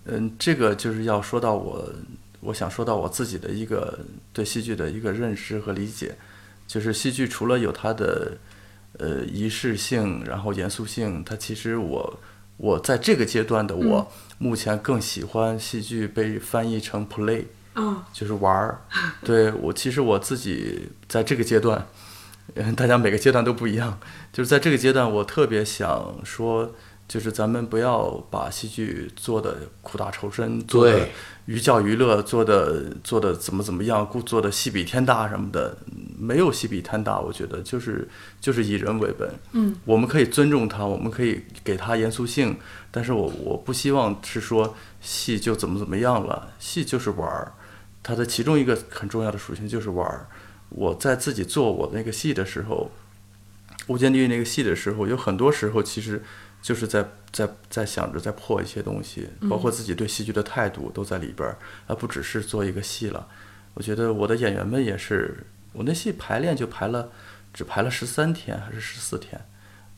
[0.04, 1.88] 嗯，这个就是要说到我，
[2.40, 3.98] 我想说到我自己的一个
[4.32, 6.16] 对戏剧的一个认识和理解，
[6.66, 8.36] 就是戏剧除了有它的
[8.98, 12.20] 呃仪式性，然后严肃性，它其实我
[12.56, 17.44] 我在这个阶段的我，目前更喜欢戏剧被翻译成 play。
[17.74, 18.82] 啊就是玩儿。
[19.24, 21.86] 对我，其实我自己在这个阶段，
[22.54, 23.98] 嗯， 大家每个阶段都不一样。
[24.30, 26.74] 就是在这个阶段，我特别想说，
[27.12, 31.10] 就是咱们不要把戏剧做的苦大仇深，做的对
[31.44, 35.76] 寓教于乐，做的做的怎么怎么样，故做的戏比天大什么的，
[36.18, 37.20] 没有戏比天大。
[37.20, 38.08] 我觉得就是
[38.40, 39.30] 就是以人为本。
[39.52, 42.56] 嗯，我们可以尊重他，我们可以给他严肃性，
[42.90, 47.52] 但是我我不希望是说戏就怎么怎么样了，戏就是玩儿，
[48.02, 50.26] 它的其中一个很重要的属性就是玩儿。
[50.70, 52.90] 我在自己做我那个戏的时候，
[53.88, 56.22] 《无间地狱》那个戏的时候，有很多时候其实
[56.62, 63.26] 就是在在在想着在破一些东西，包括自己对戏剧的态度都在里边儿，而不只是做一个戏了。
[63.74, 67.10] 我觉得我的演员们也是，我那戏排练就排了，
[67.52, 69.40] 只排了十三天还是十四天，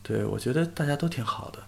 [0.01, 1.59] 对我觉得大家都挺好的，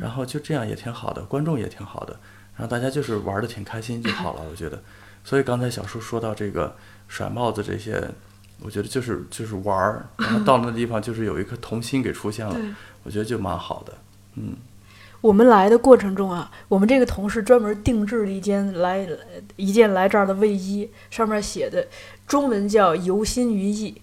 [0.00, 2.18] 然后就这样也挺好的，观众也挺好的，
[2.56, 4.82] 然后大家就是玩的挺开心就好了，我觉得。
[5.24, 6.76] 所以刚才小叔说到这个
[7.08, 8.02] 甩帽子这些，
[8.60, 12.56] 我觉得就是就是玩儿，然后到了那地方就是有一颗童心给出现了，
[13.02, 13.92] 我觉得就蛮好的。
[14.36, 14.54] 嗯，
[15.20, 19.08] 我们来的过程中啊，我们这个同事专门定制了一件来
[19.56, 21.86] 一件来这儿的卫衣，上面写的
[22.26, 24.00] 中文叫“游心于意”，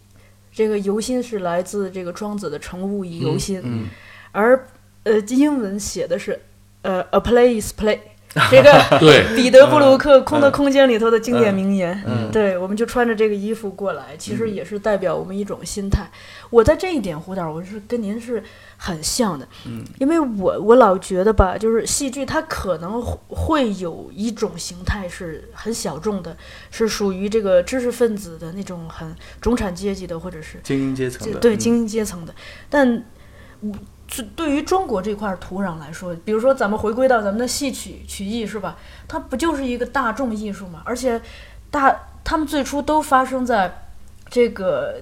[0.51, 3.87] 这个“游心”是来自这个庄子的“乘物以游心”，嗯
[4.31, 4.67] 而
[5.03, 6.39] 呃英文写的是
[6.81, 7.99] 呃 “a place play”。
[8.49, 12.31] 这个对， 彼得·布鲁克《空的空间》里头的经典名言，嗯。
[12.31, 16.09] 对，我们就穿着这个衣服过来，其实也是代表我们一种心态。
[16.49, 18.43] 我在这一点，胡导，我是跟您是
[18.75, 26.35] 很像的，嗯，因为我我老觉得吧，就是戏剧它可能会有一种形态是很小众的，
[26.71, 32.33] 是属于这个知识分子的那种很中产阶级的，或者是精英阶层对精英阶层的，
[32.67, 33.05] 但
[34.09, 38.77] 我对对于中国这块土壤来说，比如说咱们回归到咱们的戏曲曲艺是吧？
[39.07, 40.81] 它不就是一个大众艺术嘛？
[40.85, 41.21] 而且
[41.71, 43.85] 大他们最初都发生在
[44.29, 45.01] 这个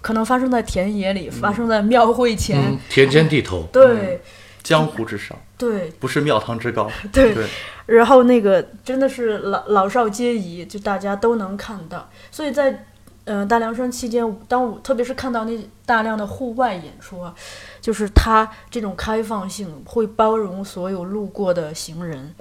[0.00, 4.20] 可能发生在田野里，发生在庙会前，嗯，田间地头，对。
[4.60, 6.90] 江湖之上，对不是庙堂之高。
[7.10, 7.46] 对对，
[7.86, 12.10] 然后那个真的是老老少皆宜，就大家都能看到。
[12.30, 12.84] 所以在
[13.24, 17.34] 呃大凉山期间，当我特别是看到那大量的户外演出啊，
[17.80, 22.34] 就是它这种开放性会包容所有路过的行人，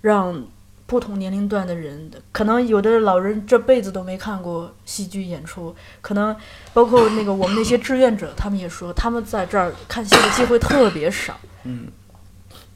[0.00, 0.44] 让
[0.86, 6.36] 不同年龄段的人，可能有的老人这辈子都没看过戏剧演出，可能
[6.74, 11.38] 包括那个我们那些志愿者，他们也说他们在这儿看戏的机会特别少。
[11.64, 11.86] 嗯，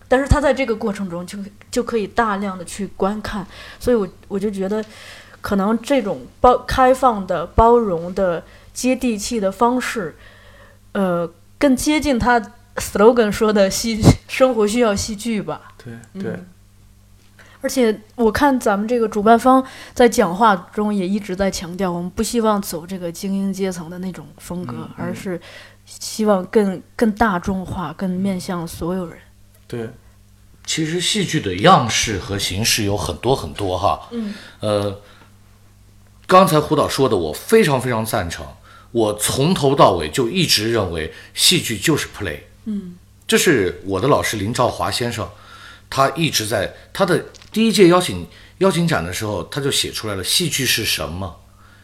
[0.09, 1.38] 但是他在这个过程中就
[1.71, 3.47] 就可以大量的去观看，
[3.79, 4.83] 所以我我就觉得，
[5.42, 8.42] 可能这种包开放的、包容的、
[8.73, 10.16] 接地气的方式，
[10.92, 12.40] 呃，更接近他
[12.77, 15.62] slogan 说的戏生活需要戏剧吧。
[15.83, 16.38] 对对，
[17.61, 19.64] 而且我看咱们这个主办方
[19.95, 25.40] 在讲话中也一直在强调，我们不希望走这个精英阶层的那种风格，嗯嗯而是
[25.85, 29.19] 希望更更大众化、更面向所有人。
[29.66, 29.88] 对，
[30.64, 34.09] 其实戏剧的样式和形式有很多很多哈。
[34.11, 35.01] 嗯，呃，
[36.27, 38.45] 刚才胡导说的，我非常非常赞成。
[38.92, 42.38] 我从头到尾就一直认为戏剧就是 play。
[42.64, 42.96] 嗯，
[43.27, 45.29] 这是我的老师林兆华先生，
[45.90, 48.27] 他一直在他的第一届邀请
[48.59, 51.42] 邀请展的时候，他就写出来了戏剧是什么。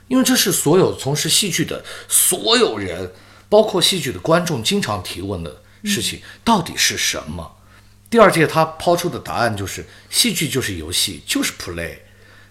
[0.09, 3.13] 因为这是所有从事戏剧的所有人，
[3.49, 7.57] 包括戏剧的观众经常提问的事情，到底是什么？
[8.11, 11.97] 第二届他抛出的答案就是：戏剧就是游戏，就是 play，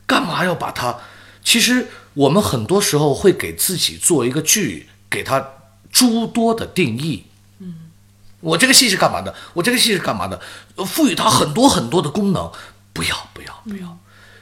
[0.08, 0.98] 干嘛要把它？
[1.44, 5.46] 其实我们很多时候会给自己做一个剧，给它
[5.92, 7.26] 诸多的定义。
[7.60, 7.74] 嗯，
[8.42, 9.34] 我这个戏是干嘛的？
[9.54, 10.40] 我这个戏是干嘛的？
[10.86, 12.52] 赋予它很多很多的功能。
[12.94, 13.98] 不要，不要，不要，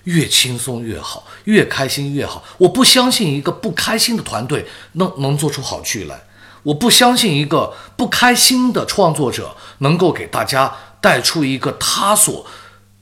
[0.06, 2.44] 越轻松越好，越开心越好。
[2.58, 6.24] 我不相信一个不开心的团队能能做出好剧来。
[6.64, 12.46] 我不相信一个不开心的创作者能够给大家带出一个他所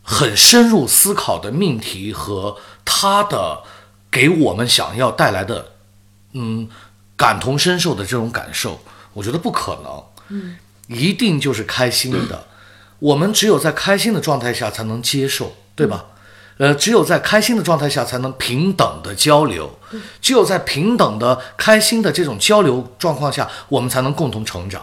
[0.04, 3.64] 很深入思考的命题和他的
[4.18, 5.74] 给我们想要带来的
[6.34, 6.68] 嗯
[7.16, 8.82] 感同身受的这种感受，
[9.14, 10.04] 我觉得不可能。
[10.30, 12.48] 嗯，一定就是开心的。
[12.98, 16.06] 我们只有在开心的状态下才能接受，对吧？
[16.58, 19.78] 呃，只有在开心的状态下才能平等的交流，
[20.20, 24.82] 只有在平等的、开心的这种交流状况下，我们才能共同成长。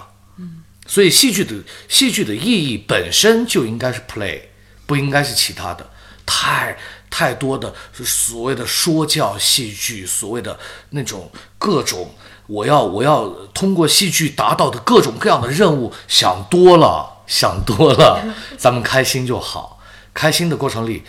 [0.86, 1.56] 所以戏剧的
[1.88, 4.42] 戏剧的意义本身就应该是 play，
[4.86, 5.90] 不应该是其他的。
[6.26, 6.78] 太
[7.16, 10.58] 太多的是所谓的说教戏剧，所谓的
[10.90, 12.12] 那种各种
[12.48, 19.80] 我要我要通过戏剧达到的各种各样的任务，想多了，想多了， 咱们开心就好。
[20.12, 21.04] 开心的过程里，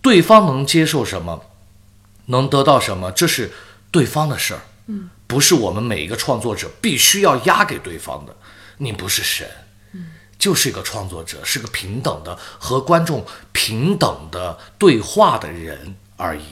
[0.00, 1.42] 对方能接受什么，
[2.26, 3.52] 能得到什么，这是
[3.90, 8.36] 对方的事儿，嗯，不是我们每一个创作者必须要压给对方的。
[8.78, 9.44] 你不是神，
[10.42, 16.42] 就是一个创作者，是个平等的和观众平等的对话的人而已。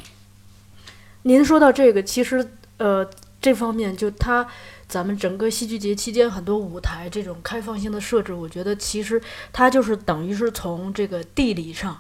[1.23, 3.05] 您说到这个，其实呃，
[3.43, 4.47] 这方面就他，
[4.87, 9.21] 咱们整个戏剧节期间很多舞台这种开放性的设置，我觉得其实
[9.53, 11.99] 它就是等于是从这个地理上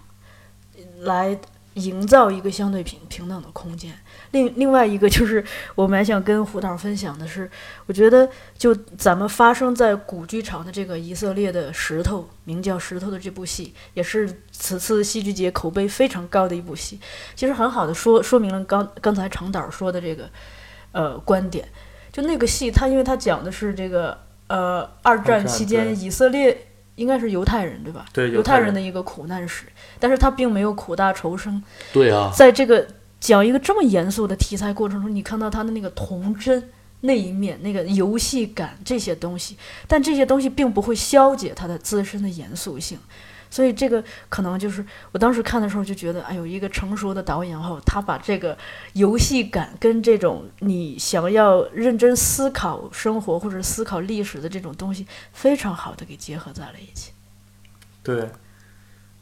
[1.00, 1.36] 来
[1.74, 3.92] 营造一个相对平平等的空间。
[4.32, 7.50] 另另外一个就是我们还想跟胡导分享的是，
[7.86, 17.00] 我觉得就咱们发生在古剧场的这个以色列的石头，名叫《石头》的这部戏，也是此次戏剧节口碑非常高的一部戏。
[17.34, 20.30] 其实很好的说说明了刚刚才常导说的这个
[20.92, 21.68] 呃观点。
[22.12, 26.66] 就那个戏，它因为它讲的是这个呃二战战期间以色列
[27.00, 28.04] 应该是犹太人对吧？
[28.08, 29.64] 犹对犹太人的一个苦难史，
[29.98, 31.62] 但是他并没有苦大仇深，
[31.94, 32.86] 对啊，在这个
[33.18, 36.62] 讲一个这么严肃的题材过程中，你看到他的那个童真
[37.00, 39.56] 那一面，那个游戏感这些东西，
[39.88, 42.98] 但这些东西并不会消解他的自身的严肃性。
[43.50, 48.56] 所以这个可能就是我当时看的时候就觉得，哎呦，一个成熟的导演后，他把这个
[48.92, 57.10] 游戏感跟这种你想要认真思考生活或者思考历史的这种东西，非常好的给结合在了一起。
[58.02, 58.30] 对，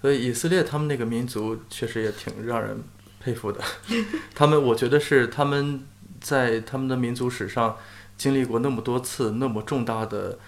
[0.01, 2.83] 所以以色列他们那个民族确实也挺让人
[3.19, 3.61] 佩服的。
[4.37, 5.87] 他们，我觉得是他们
[6.21, 7.77] 在他们的民族史上
[8.17, 10.39] 经历过那么多次那么重大的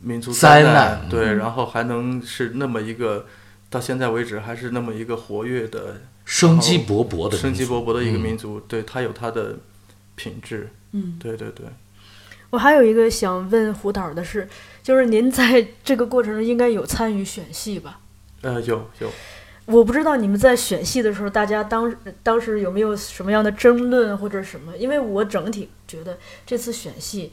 [0.00, 3.26] 民族难，灾难对，然后还能是那么一个
[3.68, 9.56] 到现在为止还是那么一个活跃的、生机勃勃的，生机勃勃的一个嗯民族，对，它有它的
[10.14, 11.66] 品质，嗯，对对对。
[12.50, 14.48] 我还有一个想问胡导的是，
[14.82, 18.00] 就是您在这个过程中应该有参与选戏吧？
[18.42, 19.08] 呃，有有，
[19.66, 21.94] 我不知道你们在选戏的时候，大家当
[22.24, 24.76] 当时有没有什么样的争论或者什么？
[24.76, 27.30] 因为我整体觉得这次选戏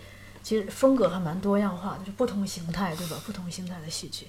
[0.48, 3.18] 其实风格还蛮多样化的，就不同形态，对吧？
[3.26, 4.26] 不同形态的戏剧。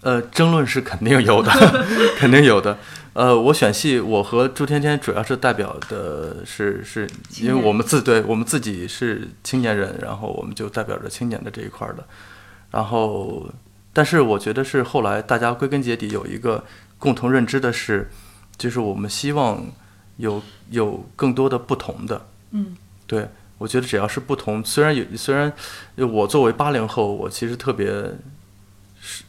[0.00, 1.52] 呃，争论是肯定有的，
[2.18, 2.76] 肯定有的。
[3.12, 7.08] 呃，我选戏，我和朱天天主要是代表的是是，
[7.40, 12.04] 因为我们自对我们自己是青年人，然后我们就代表着青年的这一块儿的。
[12.72, 13.48] 然后，
[13.92, 16.64] 但是我觉得是后来大家归根结底有一个
[16.98, 18.10] 共同认知的是，
[18.58, 19.64] 就是我们希望
[20.16, 22.26] 有有更多的不同的。
[22.50, 23.28] 嗯，对，
[23.62, 25.52] 我觉得只要是不同，虽然有虽然
[25.96, 27.86] 我作为八零后，我其实特别
[29.00, 29.22] 是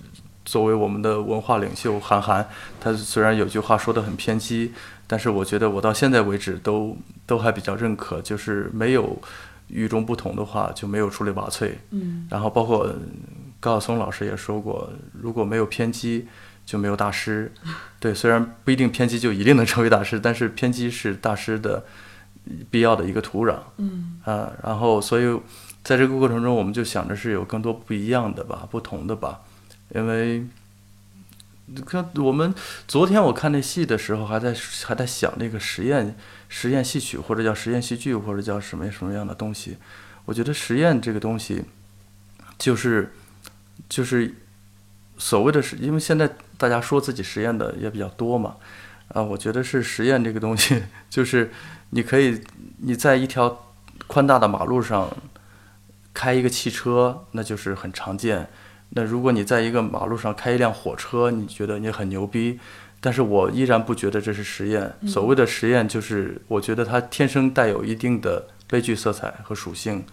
[0.43, 2.49] 作为我们的文化领袖韩寒，
[2.81, 4.73] 他虽然有句话说的很偏激，
[5.05, 9.21] 但是我觉得我到现在为止都都还比较认可，就是没有
[9.67, 11.73] 与众不同的话，就没有出类拔萃。
[11.91, 12.91] 嗯，然后包括
[13.59, 14.89] 高晓松老师也说过，
[15.21, 16.27] 如果没有偏激，
[16.65, 17.51] 就没有大师。
[18.01, 21.85] 对，虽然不一定偏激就一定能成为大师，但是偏激是大师的
[22.69, 23.57] 必要的一个土壤。
[23.77, 24.19] 嗯。
[24.23, 25.39] 啊，然后所以
[25.83, 29.41] 在这个过程中，我们就想着是有更多不一样的吧，不同的吧，
[29.93, 30.45] 因为
[31.65, 32.53] 你看我们
[32.87, 36.15] 昨天我看那戏的时候，还在还在想那个实验
[36.47, 39.77] 实验戏曲或者叫实验戏剧或者叫什么什么样的东西，
[40.25, 41.63] 我觉得实验这个东西
[42.57, 43.13] 就是
[43.89, 44.35] 就是
[45.17, 48.55] 所谓的是，因为现在大家说自己实验的也比较多嘛，
[49.13, 51.51] 啊，我觉得是实验这个东西，就是
[51.91, 52.41] 你可以
[52.79, 53.71] 你在一条
[54.07, 55.09] 宽大的马路上
[56.13, 58.49] 开一个汽车，那就是很常见。
[58.95, 62.59] 那如果你在一个马路上开一辆火车，你觉得你很牛逼，
[62.99, 64.93] 但是我依然不觉得这是实验。
[65.07, 70.03] 所谓的实验，就是我觉得它天生带有一定的悲剧色彩和属性。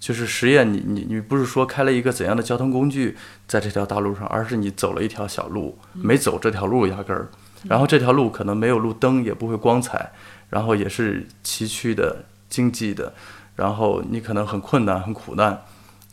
[0.00, 7.28] 就是实验你，你你不是说开了一个怎样的交通工具在这条大路上，而是你走了一条小路，没走这条路压根儿，
[7.68, 10.12] 然后这条路可能没有路灯，也不会光彩，
[10.50, 13.14] 然后也是崎岖的、经济的，
[13.56, 15.62] 然后你可能很困难、很苦难，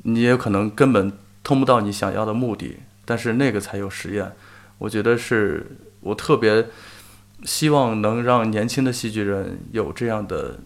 [0.03, 1.11] 你也可能根本
[1.43, 4.31] 通不到你想要的目的，但是那个才有实验。
[4.77, 6.67] 我觉得是我特别
[7.43, 10.59] 希望能让年轻的戏剧人有这样的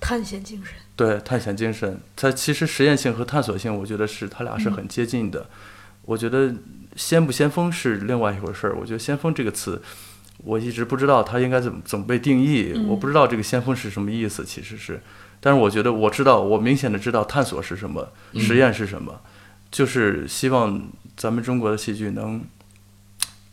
[0.00, 0.74] 探险精神。
[0.94, 5.46] 对探险精神，它其实实验性和探索性，我觉得是它俩是很接近的。
[6.04, 6.54] 我觉得
[6.96, 8.76] 先不先锋是另外一回事儿。
[8.78, 9.80] 我觉得先锋这个词，
[10.44, 12.72] 我一直不知道它应该怎么怎么被定义。
[12.88, 15.00] 我不知道这个先锋是什么意思，其实是。
[15.40, 19.20] 但是我觉得我知道，我明显的知道探索是什么，实验是什么，
[19.70, 20.82] 就是希望
[21.16, 22.44] 咱们中国的戏剧能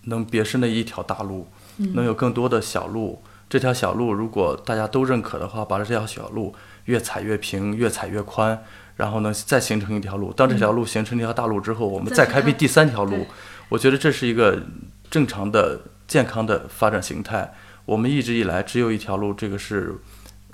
[0.03, 3.21] 能别是那一条大路，能有更多的小路。
[3.49, 6.53] 这条小路如果大家都认可的话，把这条小路
[6.85, 8.63] 越踩越平，越踩越宽，
[8.95, 10.31] 然后呢再形成一条路。
[10.31, 13.25] 当这条路形成一条大路之后，我们再开辟第三条路。
[13.69, 14.61] 我觉得这是一个
[15.09, 17.53] 正常的、健康的发展形态。
[17.85, 19.95] 我们一直以来只有一条路，这个是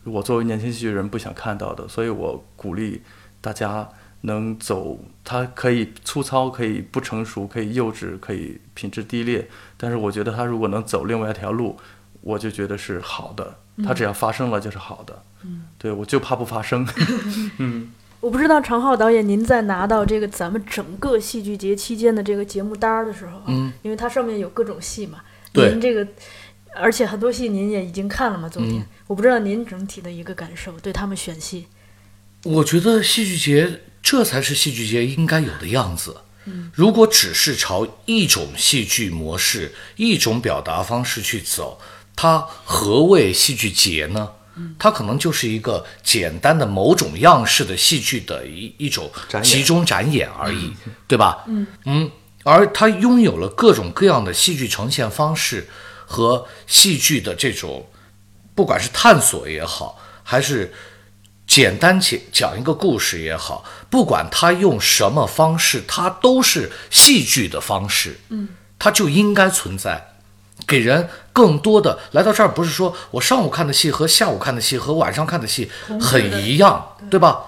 [0.03, 3.01] 我作为年轻戏剧人不想看到的，所以我鼓励
[3.41, 3.89] 大家
[4.21, 4.99] 能走。
[5.23, 9.47] 它可以粗糙，可以不成熟，可以幼稚，可以品质低劣。
[9.75, 11.77] 但是我觉得他如果能走另外一条路，
[12.21, 13.55] 我就觉得是好的。
[13.83, 15.23] 它只要发生了就是好的。
[15.43, 16.87] 嗯，对我就怕不发生。
[17.57, 17.91] 嗯
[18.21, 26.07] 我不知道常浩导演，您在拿到这个咱们整个戏剧节期间的这个节目单儿的时候，嗯，因为它上面有各种戏嘛，对您这个，
[26.75, 31.67] 而且很多戏您也已经看了嘛，昨天，我不知道您整体的一个感受，对他们选戏，
[32.43, 36.17] 我觉得戏剧节这才是戏剧节应该有的样子。
[36.73, 41.79] 如果只是朝一种戏剧模式、一种表达方式去走，
[42.15, 44.29] 它何谓戏剧节呢？
[44.79, 49.11] 它可能就是一个简单的某种样式的戏剧的一一种
[49.43, 50.71] 集中展演而已，
[51.07, 51.43] 对吧？
[51.47, 51.67] 嗯。
[51.85, 52.11] 嗯，
[52.45, 55.67] 而他拥有了各种各样的戏剧呈现方式
[56.05, 57.87] 和戏剧的这种，
[58.53, 60.71] 不管是探索也好，还是
[61.47, 70.13] 简单讲讲一个故事也好，不管他用什么方式，他都是戏剧的方式，嗯，它就应该存在，
[70.67, 77.45] 给人更多的来到这儿，不是说我上午看的戏和下午看的戏和晚上看的戏很一样，对吧？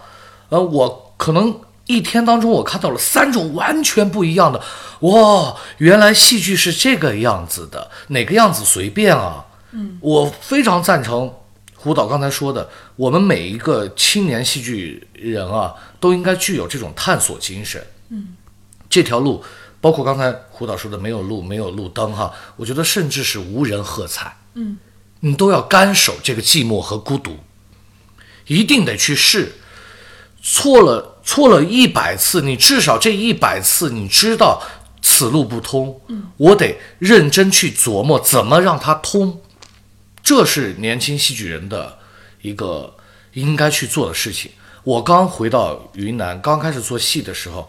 [0.49, 4.61] 呃，我可能一天当中我看到了三种完全不一样的，
[4.99, 9.45] 哇，原来戏剧是这个样子的，哪个样子随便啊。
[9.71, 11.33] 嗯，我非常赞成
[11.75, 17.85] 胡导刚才说的，我们每一个青年戏剧人啊，都应该具有这种探索精神。
[18.09, 18.35] 嗯，
[18.89, 19.43] 这条路，
[19.79, 24.35] 包括刚才胡导说的没有路，没有路灯哈，我觉得甚至是无人喝彩。
[24.55, 24.77] 嗯，
[25.21, 27.38] 你都要干守这个寂寞和孤独，
[28.47, 29.53] 一定得去试。
[30.49, 34.63] 错了错了一百次，你至少这一百次你知道
[35.01, 35.99] 此路不通，
[36.37, 39.41] 我得认真去琢磨怎么让它通。
[40.23, 41.97] 这是年轻戏剧人的
[42.41, 42.95] 一个
[43.33, 44.51] 应该去做的事情。
[44.83, 47.67] 我刚回到云南，刚开始做戏的时候，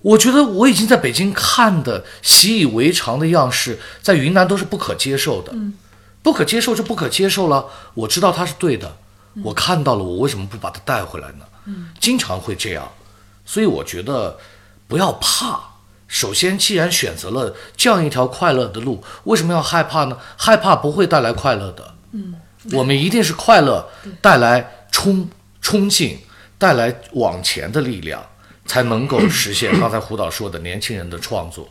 [0.00, 5.52] 我觉得我已经在北京看的习以为常的样式，在云南都是不可接受的。
[6.22, 7.66] 不可接受就不可接受了。
[7.92, 8.96] 我知道它是对的，
[9.42, 11.44] 我看到了，我为什么不把它带回来呢？
[11.98, 12.90] 经常会这样，
[13.44, 14.38] 所以我觉得
[14.88, 15.60] 不要怕。
[16.06, 20.18] 首先，既然选择了这样一条快乐的路，为什么要害怕呢？
[20.36, 21.94] 害怕不会带来快乐的。
[22.10, 22.34] 嗯，
[22.72, 23.88] 我们一定是快乐
[24.20, 25.28] 带来冲
[25.60, 26.18] 冲劲，
[26.58, 28.26] 带来往前的力量，
[28.66, 31.68] 才能够实现刚才胡导说的年轻人的创作。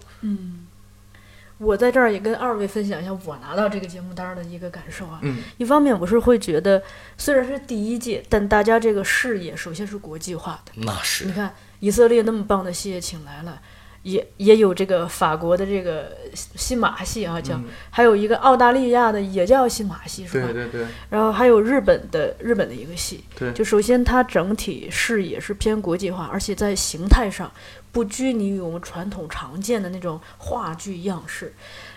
[1.59, 5.19] 我在这儿也跟二位分享一下我拿到这个节目单儿的一个感受啊。
[5.23, 6.81] 嗯一方面我是会觉得，
[7.17, 10.71] 虽然是第一届，但大家这个视野首先是国际化的。
[10.75, 13.61] 那是你看以色列那么棒的戏也请来了，
[14.03, 20.47] 也也有这个法国的这个新马戏啊，叫、还有一个澳大利亚的也叫新马戏是吧？
[20.47, 27.51] 对对对然后还有日本的日本的一个戏，对就首先它整体视野是偏国际化，而且在形态上
[27.91, 31.53] 不拘泥于我们传统常见的那种话剧样式。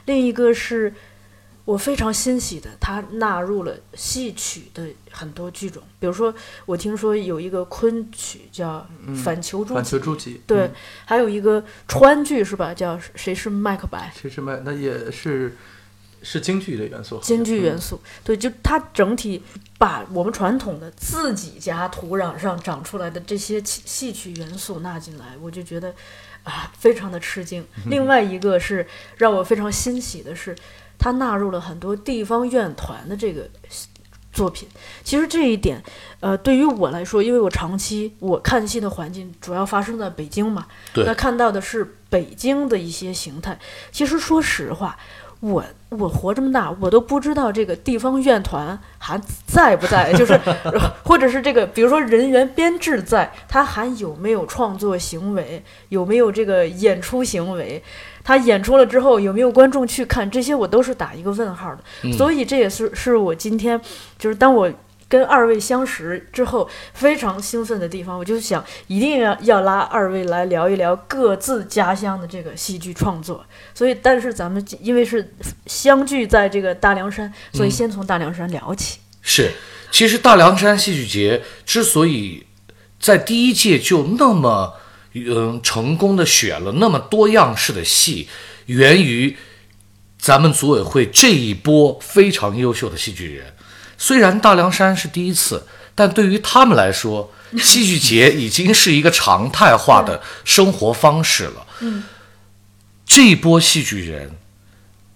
[0.07, 0.93] 另一个是
[1.65, 6.35] 我非常欣喜的，它纳入了戏曲的很多剧种，比如说
[6.67, 8.85] 我听说有一个昆曲叫
[9.15, 10.41] 《反求诸反己》求诸己。
[10.47, 10.73] 对，嗯
[11.05, 12.75] 还有一个川剧是吧？
[12.75, 14.13] 叫谁是麦克白？
[14.15, 15.57] 谁是麦，那也是
[16.23, 17.19] 是京剧的元素。
[17.23, 19.43] 京剧元嗯素，对，就它整体
[19.79, 25.95] 把我们传统的自己家土壤上长出来的这些戏戏曲元素纳进来，我就觉得
[26.45, 27.65] 啊，非常的吃惊。
[27.87, 30.57] 另外一个是让我非常欣喜的是，
[30.99, 33.49] 它纳入了很多地方院团的这个
[34.33, 34.69] 作品。
[35.05, 35.83] 其实这一点，
[36.21, 43.59] 呃，对于我来说，因为我长期我看戏的环境主要发生在北京嘛，对那看到的是北京的一些形态。
[43.91, 44.97] 其实说实话，
[45.43, 50.39] 我我活这么大，我都不知道这个地方院团还在不在，就是
[51.03, 57.83] 或者是这个，比如说人员编制在，他还有没有创作行为，有没有这个演出行为，
[58.23, 62.13] 他演出了之后有没有观众去看，这些我都是打一个问号的。
[62.13, 63.81] 所以这也是是我今天
[64.17, 64.71] 就是当我。
[65.13, 73.45] 跟二位相识之后，非常兴奋的地方，我就想一定要要拉二位来聊一聊各自家乡的这个戏剧创作。
[73.75, 75.35] 所以，但是咱们因为是
[75.67, 79.01] 相聚在这个大凉山，所以先从大凉山聊起。
[79.21, 79.51] 是，
[79.91, 82.47] 其实大凉山戏剧节之所以
[82.99, 84.77] 在第一届就那么
[85.13, 88.29] 嗯成功的选了那么多样式的戏，
[88.65, 89.37] 源于
[90.19, 93.53] 咱们组委会这一波非常优秀的戏剧人。
[94.03, 101.67] 虽然大凉山是第一次，但对于他们来说， 戏剧节已经是一个常态化的生活方式了。
[101.79, 102.03] 嗯，
[103.07, 104.33] 这一波戏剧人，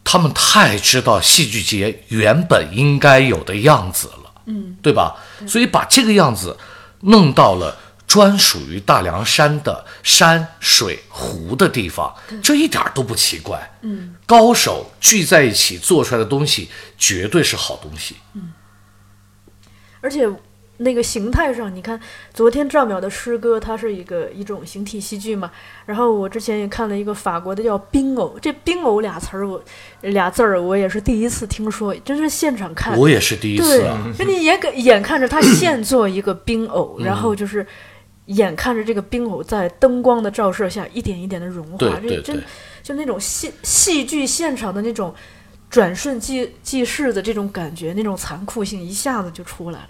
[0.05, 4.33] 他们太知道戏剧节原本应该有的样子了。
[4.45, 5.17] 嗯，对吧？
[5.49, 6.57] 所以把这个样子
[7.01, 7.77] 弄到了
[8.07, 13.59] 专属于大凉山的山水湖的地方，这一点都不奇怪。
[13.83, 18.15] 嗯，高手聚在一起做出来的东西绝对是好东西。
[20.07, 20.25] 而且
[20.77, 21.99] 那个形态上，你看
[22.33, 25.51] 昨天赵淼的诗歌，它是一个一种形体戏剧嘛。
[25.85, 29.61] 然后我之前也看了一个法国的叫冰偶，这冰偶俩词儿我
[30.03, 32.97] 俩字儿我也是第一次听说，真是现场看。
[32.97, 37.67] 我也是第一次对啊。，就你眼眼眼看着他现做一个冰偶，然后就是
[38.27, 42.45] 眼看着这个冰偶在灯光的照射下一点一点的融化，对对这真
[42.81, 45.13] 就那种戏戏剧现场的那种
[45.77, 49.89] 转瞬即即逝的这种感觉，那种残酷性一下子就出来了。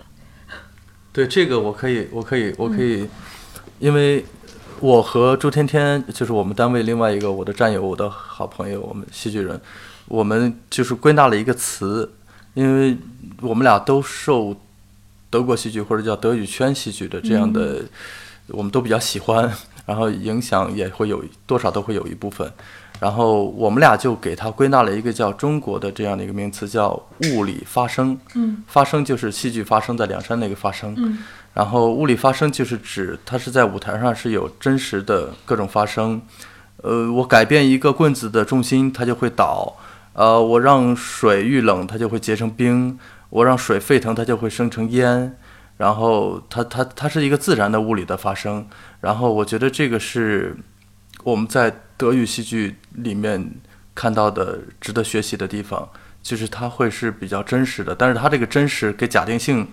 [1.13, 3.09] 对这个我可以，我可以，我可以，
[3.79, 4.25] 因为
[4.81, 9.61] 我和朱天天就是我们单位另外一个我的战友，我的好朋友，我们戏剧人，
[10.07, 12.13] 我们就是归纳了一个词，
[12.55, 12.97] 因为
[13.41, 14.57] 我们俩都受
[15.31, 17.85] 德国戏剧或者叫德语圈戏剧的这样的，
[18.49, 19.49] 我们都比较喜欢，
[19.87, 22.53] 然后影响也会有多少都会有一部分。
[22.99, 26.91] 然后我们俩就给它归纳了一个叫中国的这样的一个名词，叫
[27.33, 28.19] 物理发生。
[28.35, 30.95] 嗯，发生就是戏剧发生在梁山那个发生。
[30.97, 31.19] 嗯，
[31.53, 36.21] 然后物理发生就是指它是在舞台上是有真实的各种发生。
[36.83, 39.77] 呃，我改变一个棍子的重心，它就会倒。
[40.13, 42.97] 呃，我让水遇冷，它就会结成冰；
[43.29, 45.37] 我让水沸腾，它就会生成烟。
[45.77, 48.67] 然后它它它是一个自然的物理的发生。
[49.03, 50.57] 然后我觉得这个是
[51.27, 53.51] 我们在德语戏剧里面
[53.97, 55.89] 看到的值得学习的地方，
[56.23, 59.67] 就是它会是比较真实的，但是它这个真实给假定性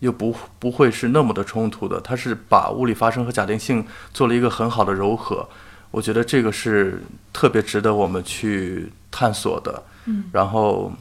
[0.00, 3.82] 又不不会是那么的冲突的，它是把物理发生和假定性
[4.12, 5.48] 做了一个很好的柔合，
[5.90, 9.82] 我觉得这个是特别值得我们去探索的。
[10.04, 10.92] 嗯，然后。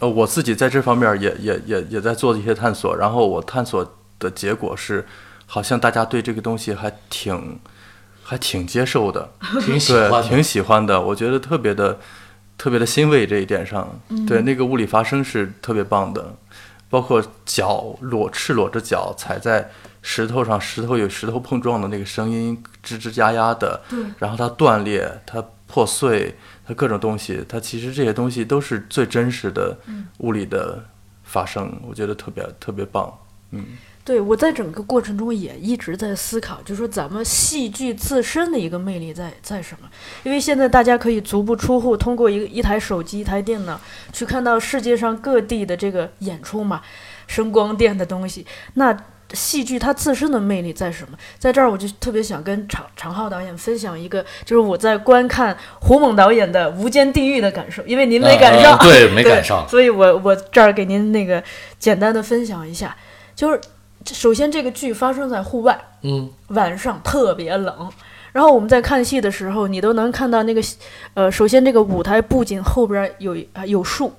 [0.00, 5.06] 呃，我自己在这方面也也也也在做一些探索，然后我探索的结果是，
[5.46, 7.60] 好像大家对这个东西还挺，
[8.32, 9.30] 还还挺接受的，
[9.60, 10.98] 挺喜，欢的，挺喜欢的。
[10.98, 11.98] 我觉得特别的
[12.56, 13.86] 特别的欣慰这一点上，
[14.26, 16.34] 对那个物理发声是特别棒的，
[16.88, 19.70] 包括脚裸赤裸着脚踩在
[20.00, 23.78] 石头上，石头有石头碰撞的那个声音，吱吱呀呀的，
[24.18, 26.34] 然后它断裂，它破碎，
[26.66, 29.76] 它各种东西，它其实这些东西都是最真实的
[30.18, 30.82] 物理的
[31.22, 33.12] 发生，我觉得特别特别棒。
[34.04, 39.88] 对我在整个过程中也一直在思考，就是说咱们戏剧自身的一个魅力在在什么？
[40.24, 43.80] 因为现在大家可以足不出户，通过一个一台手机、一台电脑
[44.12, 46.82] 去看到世界上各地的这个演出嘛，
[47.26, 48.44] 声光电的东西。
[48.74, 48.96] 那
[49.32, 51.16] 戏剧它自身的魅力在什么？
[51.38, 61.42] 在这儿我就特别想跟常常浩导演分享一个，就是我在观看胡猛导演的《无间地狱》的感受，因为您没 赶上，呃对没赶上所以我我这儿给您那个
[61.78, 62.94] 简单的分享一下，
[63.34, 63.58] 就是
[64.06, 67.88] 首先这个剧发生在户外，嗯，晚上特别冷。
[68.32, 70.62] 然后我们在看戏的时候，你都能看到那个，
[71.14, 74.10] 呃，首先这个舞台布景后边有啊有树，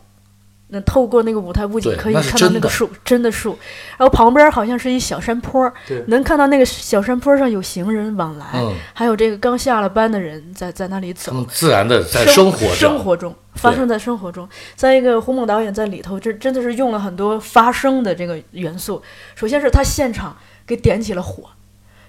[0.68, 3.58] 那透过那个舞台布景可以看到那个树，真的树。
[3.98, 6.04] 然后旁边好像是一小山坡，对。
[6.08, 8.76] 能看到那个小山坡上有行人往来，嗯。
[8.94, 11.44] 还有这个刚下了班的人在在那里走。
[11.50, 14.48] 自然的在生生活着，生活中发生在生活中。
[14.76, 19.02] 再一个，胡猛导演在里头，这真的是用了很多发声的这个元素。
[19.36, 20.36] 首先是他现场
[20.66, 21.44] 给点起了火，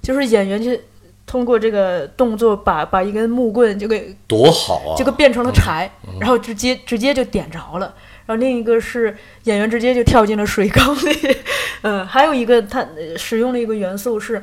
[0.03, 0.71] 就是演员就
[1.27, 4.97] 通过这个动作把把一根木棍就给多好啊！
[4.97, 5.91] 就给变成了柴，
[6.21, 7.95] 然后直接直接就点着了。
[8.27, 11.37] 然后另一个是演员直接就跳进了水缸里，
[11.83, 14.43] 嗯，还有一个他呃使用了一个元素是，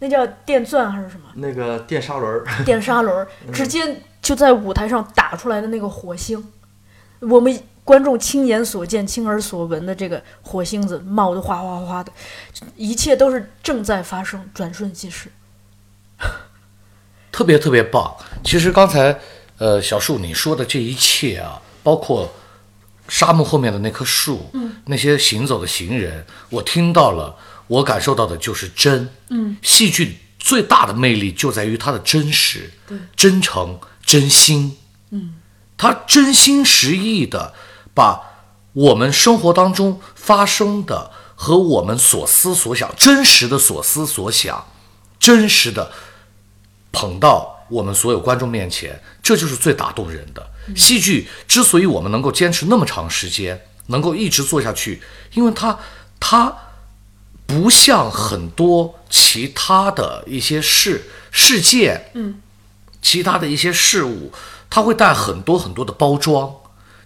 [0.00, 1.28] 那叫电钻还是什么？
[1.34, 6.42] 那个电砂轮儿，电砂轮儿， 直接就在舞台上打出来的那个火星，
[7.18, 12.12] 我们观众亲眼所见、亲耳所闻的这个火星子冒得哗哗哗的，
[12.76, 15.30] 一切都是正在发生，转瞬即逝。
[17.32, 18.14] 特别特别棒。
[18.44, 19.18] 其实刚才
[19.58, 22.32] 呃小树你说的这一切啊，包括
[23.08, 27.34] 沙漠后面的那棵树，嗯，那些行走的行人，我听到了，
[27.66, 29.08] 我感受到的就是真。
[29.30, 32.70] 嗯，戏剧最大的魅力就在于它的真实、
[33.16, 33.80] 真诚、
[34.12, 34.76] 真心。
[35.08, 35.36] 嗯，
[35.78, 37.54] 他真心实意的
[37.94, 38.20] 把
[38.74, 44.66] 我们生活当中发生的和我们所思所想，真实的所思所想，
[45.18, 45.90] 真实的
[46.92, 50.46] 捧到我们所有观众面前，这就是最打动人的。
[50.76, 55.00] 戏剧之所以我们能够坚持那么长时间，能够一直做下去，
[55.32, 55.78] 因为它
[56.20, 56.54] 它
[57.46, 62.42] 不像很多其他的一些事事件，嗯，
[63.02, 64.32] 其他的一些事物，
[64.70, 66.50] 它会带很多很多的包装，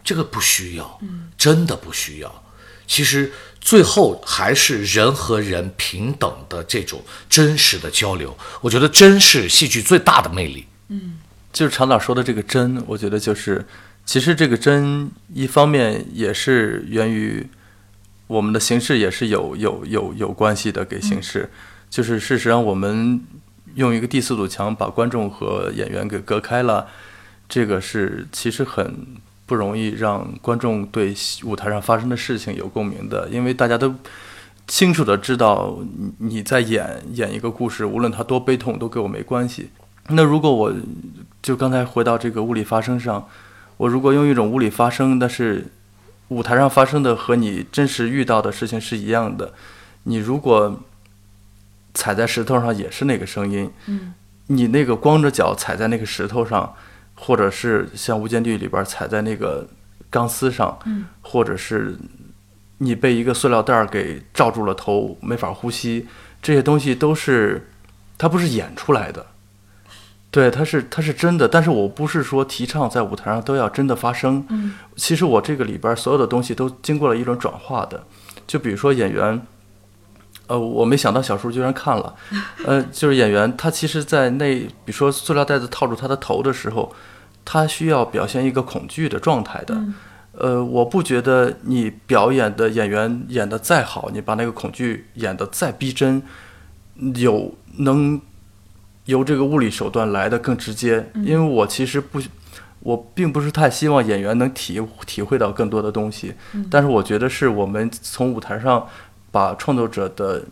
[0.05, 1.01] 这个不需要，
[1.37, 2.43] 真的不需要。
[2.87, 10.67] 其实最后还是人和人平等的这种真实的交流，我觉得真是戏剧最大的魅力。
[10.89, 11.19] 嗯
[11.53, 13.65] 就是常导说的这个真，我觉得就是，
[14.05, 17.49] 其实这个真一方面也是源于
[18.27, 21.51] 我们的形式也是有有有有关系的，给形式，
[21.89, 23.21] 就是事实上我们
[23.77, 26.87] 用一个第四堵墙把观众和演员给隔开了，
[27.49, 29.07] 这个是其实很
[29.47, 31.15] 不容易让观众对
[31.45, 33.95] 舞台上发生的事情有共鸣的，因为大家都
[34.67, 39.71] 清楚的知道你你在演演一个故事，无论它多悲痛都跟我没关系。
[40.09, 40.73] 那如果我
[41.43, 43.29] 就刚才回到这个物理发生上，
[43.77, 45.67] 我如果用一种物理发生，但是
[46.29, 49.53] 舞台上发生的和你真实遇到的事情是一样的，
[50.05, 50.81] 你如果
[51.97, 54.13] 踩在石头上也是那个声音，嗯，
[54.49, 56.75] 你那个光着脚踩在那个石头上，
[57.15, 59.67] 或者是像《无间地狱》里边踩在那个
[60.11, 61.97] 钢丝上，嗯，或者是
[62.79, 66.07] 你被一个塑料袋儿给罩住了头，没法呼吸，
[66.43, 67.71] 这些东西都是
[68.19, 69.27] 它不是演出来的。
[70.31, 74.45] 对，它是它是真的，但是我不是说提倡在舞台上都要真的发生。
[74.51, 78.05] 嗯，其实我这个里边所有的东西都经过了一轮转化的，
[78.47, 79.41] 就比如说演员，
[80.47, 82.15] 呃，我没想到小叔居然看了，
[82.67, 86.95] 呃，就是演员他其实，在那比如说塑料袋子套住他的头的时候，
[87.45, 89.77] 他需要表现一个恐惧的状态的。
[90.39, 96.23] 呃，我不觉得你表演的演员演的再好，你把那个恐惧演的再逼真，
[97.15, 98.21] 有能
[99.07, 102.21] 由这个物理手段来的更直接，因为我其实不，
[102.81, 106.35] 我并不是太希望演员能体体会到更多的东西，
[106.71, 108.87] 但是我觉得是我们从舞台上
[109.37, 110.43] 把创作者的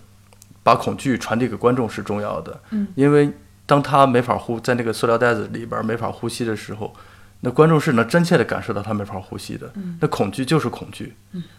[0.62, 3.30] 把恐惧传递给观众是重要的，嗯因为
[3.64, 6.94] 当他没法呼在那个塑料袋子里边没法呼吸的时候，
[7.40, 9.72] 那观众是能真切的感受到他没法呼吸的。
[10.00, 11.14] 那恐惧就是恐惧。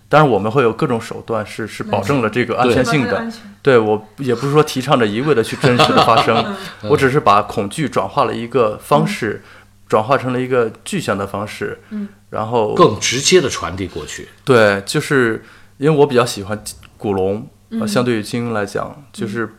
[0.07, 3.27] 当然我们会有各种手段，是是保证了这个安全性的。
[3.63, 6.55] 对我也不是说提倡着一味的去真实的发生，
[6.91, 9.41] 我只是把恐惧转化了一个方式，
[9.87, 11.79] 转化成了一个具象的方式。
[11.89, 14.29] 嗯，然后更直接的传递过去。
[14.43, 15.43] 对，就是
[15.77, 16.63] 因为我比较喜欢
[16.97, 19.49] 古龙，呃，相对于金庸来讲，就是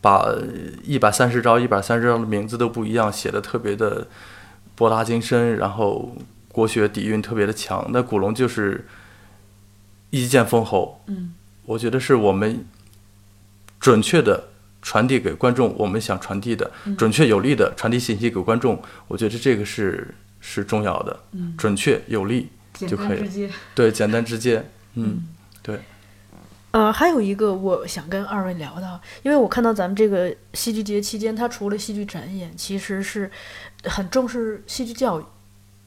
[0.00, 0.26] 把
[0.84, 4.06] 一百三十招、一百三十招的名字都不一样，写的特别的
[4.74, 6.16] 博大精深，然后
[6.52, 7.84] 国学底蕴特别的强。
[7.90, 8.86] 那古龙就是
[10.10, 11.02] 一剑封喉。
[11.06, 11.34] 嗯，
[11.64, 12.64] 我觉得是我们
[13.80, 14.48] 准确的
[14.80, 18.80] 传递给观众我们想传递的，准确有力的传递信息给观众。
[19.08, 21.18] 我觉得这个是是重要的，
[21.58, 23.54] 准确有力就可以了。
[23.74, 24.64] 对，简单直接。
[24.94, 25.26] 嗯，
[25.62, 25.80] 对。
[26.76, 33.30] 呃，还有一个我想跟二位聊的，因为我看到咱们这个戏剧节期间，它除了戏剧展演，其实是
[33.84, 35.24] 很重视戏剧教育，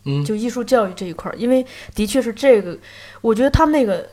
[0.05, 1.37] 嗯就艺术教育这一块儿。
[1.37, 1.63] 因为
[1.93, 2.75] 的确是这个，
[3.21, 4.09] 我觉得他们那个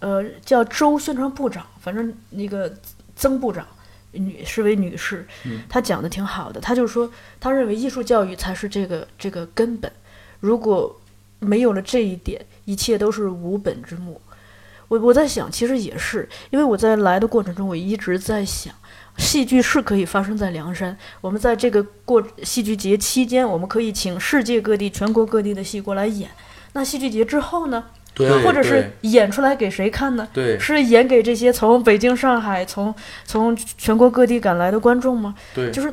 [0.00, 2.74] 呃叫周宣传部长，反正那个
[3.14, 3.66] 曾部长，
[4.12, 5.26] 女是位女士，
[5.68, 6.58] 她讲的挺好的。
[6.58, 9.92] 她就说，她认为艺术教育才是这个这个根本，
[10.40, 10.98] 如果
[11.40, 14.18] 没有了这一点，一切都是无本之木。
[14.88, 18.72] 我我在想，其实也是，因为我在来的过程中，我一直在想，
[19.16, 20.96] 戏剧是可以发生在梁山。
[21.20, 26.30] 我们在这个过戏剧节期间，我们可以请世界各地、全国各地的戏过来演。
[26.72, 27.84] 那戏剧节之后呢？
[28.16, 30.28] 对啊或者是演出来给谁看呢？
[30.32, 35.34] 对是演给这些从北京、上海、从从全国各地赶来的观众吗？
[35.52, 35.92] 对，就是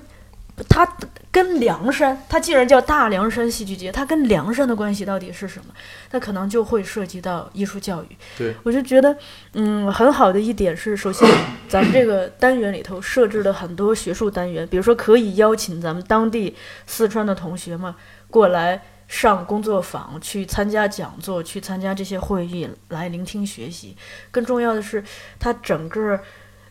[0.70, 0.88] 它
[1.32, 5.74] 跟梁山，它既然叫大凉山戏剧节，它跟梁山的关系到底是什么？
[6.10, 8.08] 它可能就会涉及到艺术教育。
[8.38, 9.16] 对，我就觉得，
[9.54, 11.28] 嗯，很好的一点是，首先
[11.68, 17.94] 咱们这个单元里头设置了很多学术单元，比如说可以邀请咱们当地四川的同学们
[18.30, 18.82] 过来。
[19.12, 23.94] 上工作坊，去参加讲座，去参加这些会议，来聆听学习。
[24.32, 25.04] 更重要的是，
[25.38, 26.18] 它整个，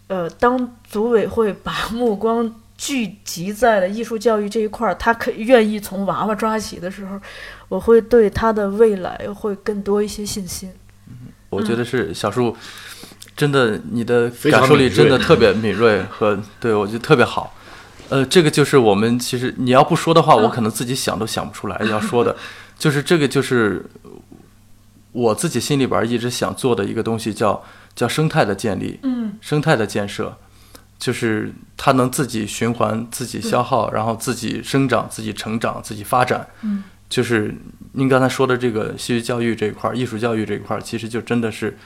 [0.06, 2.50] 呃，当组委会把目光
[2.80, 7.20] 聚集在了艺术教育这一块儿，他可愿意从娃娃抓起的时候，
[7.68, 10.72] 我会对他的未来会更多一些信心。
[11.50, 12.56] 我觉得是小树，
[13.36, 17.54] 真的你的感受力真的特别敏锐和对我觉得特别好。
[18.08, 22.34] 呃，这个就是我们其实你要不说的话，我可能自己想都想不出来要说的，
[22.78, 23.84] 就是这个就是
[25.12, 27.62] 我自己心里边一直想做的一个东西，叫
[27.94, 30.34] 叫生态的建立，嗯，生态的建设，
[31.00, 36.46] 就是它能自己循环、自己消耗，然后自己生长、自己成长、自己发展。
[36.62, 37.52] 嗯，就是
[37.92, 41.76] 您刚才说的这个戏剧教育这一块儿、艺术教育这一块儿，其实就真的是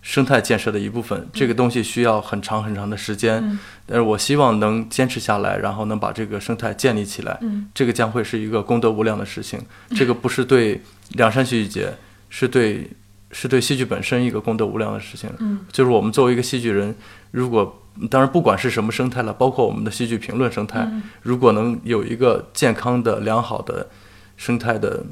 [0.00, 1.28] 生态建设的一部分。
[1.32, 7.38] 这个东西需要很长很长的时间，嗯但是我希望能坚持下来，然后能把这个生态建立起来。
[7.42, 9.60] 嗯，这个将会是一个功德无量的事情。
[9.94, 11.94] 这个不是对梁山戏剧节，
[12.30, 12.88] 是对
[13.32, 15.28] 是对戏剧本身一个功德无量的事情。
[15.38, 16.94] 嗯，就是我们作为一个戏剧人，
[17.30, 23.88] 如果当然不管是什么生态了，包括我们的戏剧评论生态，嗯如果能有一个健康的、良好的
[24.36, 25.04] 生态的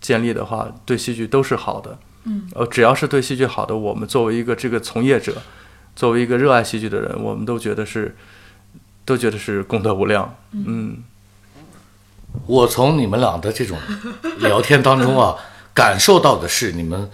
[0.00, 1.98] 建立的话，对戏剧都是好的。
[2.24, 5.34] 嗯，呃，只要是对戏剧好的，我们作为一个这个从业者，
[5.94, 8.16] 作为一个热爱戏剧的人，我们都觉得是
[9.04, 10.34] 都觉得是功德无量。
[10.52, 11.02] 嗯
[12.46, 13.78] 我从你们俩的这种
[14.38, 15.36] 聊天当中啊，
[15.72, 17.08] 感受到的是你们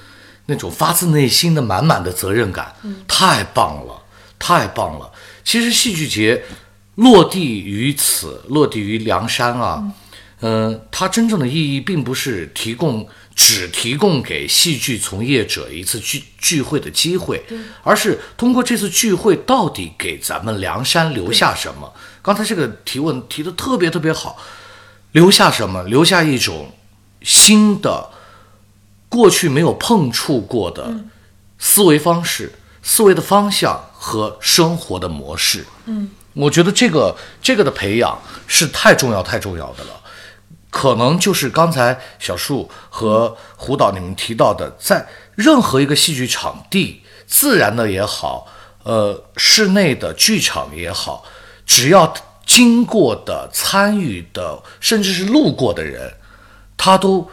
[0.51, 2.75] 那种发自内心的满满的责任感，
[3.09, 4.03] 太棒了，
[4.39, 5.11] 太棒了。
[5.43, 6.43] 其实戏剧节
[6.97, 9.83] 落地于此，落地于梁山啊，
[10.41, 17.43] 嗯、它真正的意义并不是提供只提供给戏剧从业者一次聚聚会的机会，
[17.83, 21.91] 而是通过这次聚会到底给咱们梁山留下什么。
[22.21, 24.37] 刚才这个提问提的特别特别好，
[25.13, 25.83] 留下什么？
[25.85, 26.75] 留下一种
[27.23, 28.11] 新的、
[29.11, 30.91] 过去没有碰触过的
[31.59, 32.51] 思维方式、
[32.83, 35.67] 思维的方向和生活的模式。
[35.85, 40.01] 嗯，我觉得这个这个的培养是太重要、太重要的了。
[40.71, 45.05] 可能就是刚才小树和胡导你们提到的，在
[45.35, 48.47] 任何一个戏剧场地，自然的也好，
[48.85, 51.25] 呃，室内的剧场也好，
[51.67, 52.15] 只要
[52.47, 56.15] 经过的、参与的，甚至是路过的人，
[56.77, 57.29] 他都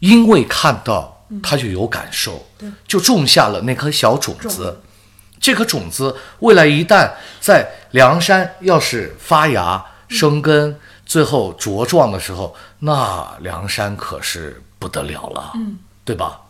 [0.00, 2.44] 因为看到，他就有感受，
[2.86, 4.80] 就种下了那颗小种子。
[5.40, 10.76] 这颗种子未来一旦在梁山要是发芽生根，
[11.06, 16.42] 最后茁壮的时候，那梁山可是不得了了，嗯，对吧？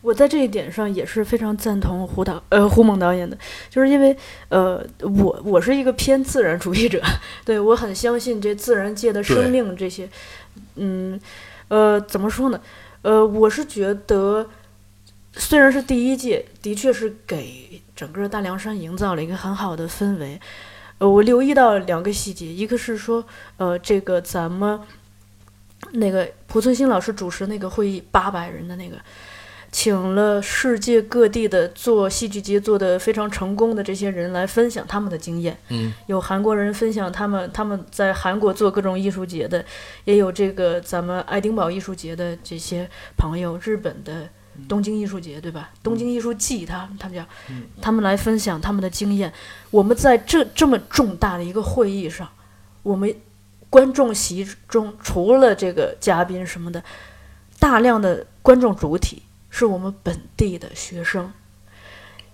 [0.00, 3.36] 我在这一点上也是非常赞同胡导呃胡猛导演的，
[3.68, 4.16] 就是因为
[4.48, 7.02] 呃我我是一个偏自然主义者，
[7.44, 10.08] 对我很相信这自然界的生命这些，
[10.76, 11.20] 嗯
[11.68, 12.60] 呃，怎么说呢？
[13.02, 14.48] 呃，我是觉得，
[15.34, 20.40] 虽然是第一届，的确是给整个大凉山营造了一个很好的氛围。
[20.98, 23.24] 呃，我留意到两个细节，一个是说，
[23.56, 24.80] 呃，这个咱们
[25.92, 28.96] 那个濮存昕老师主持那个会议，八百人的那个，
[29.70, 35.56] 请了世界各地的做戏剧节做的非常成功的这些人来分享他们的经验。
[35.68, 39.64] 嗯，有韩国人分享他们他们在韩国做各种艺术节的，
[40.04, 44.28] 也有这个咱们爱丁堡艺术节的这些朋友，日本的
[44.66, 45.70] 东京艺术节对吧？
[45.82, 47.24] 东京艺术季，他他们叫，
[47.80, 49.32] 他们来分享他们的经验。
[49.70, 52.28] 我们在这这么重大的一个会议上，
[52.82, 53.14] 我们
[53.68, 56.82] 观众席中除了这个嘉宾什么的，
[57.60, 59.22] 大量的观众主体
[59.58, 61.32] 是我们本地的学生。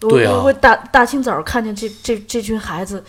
[0.02, 3.02] 我啊我会大大清早看见这这这群孩子，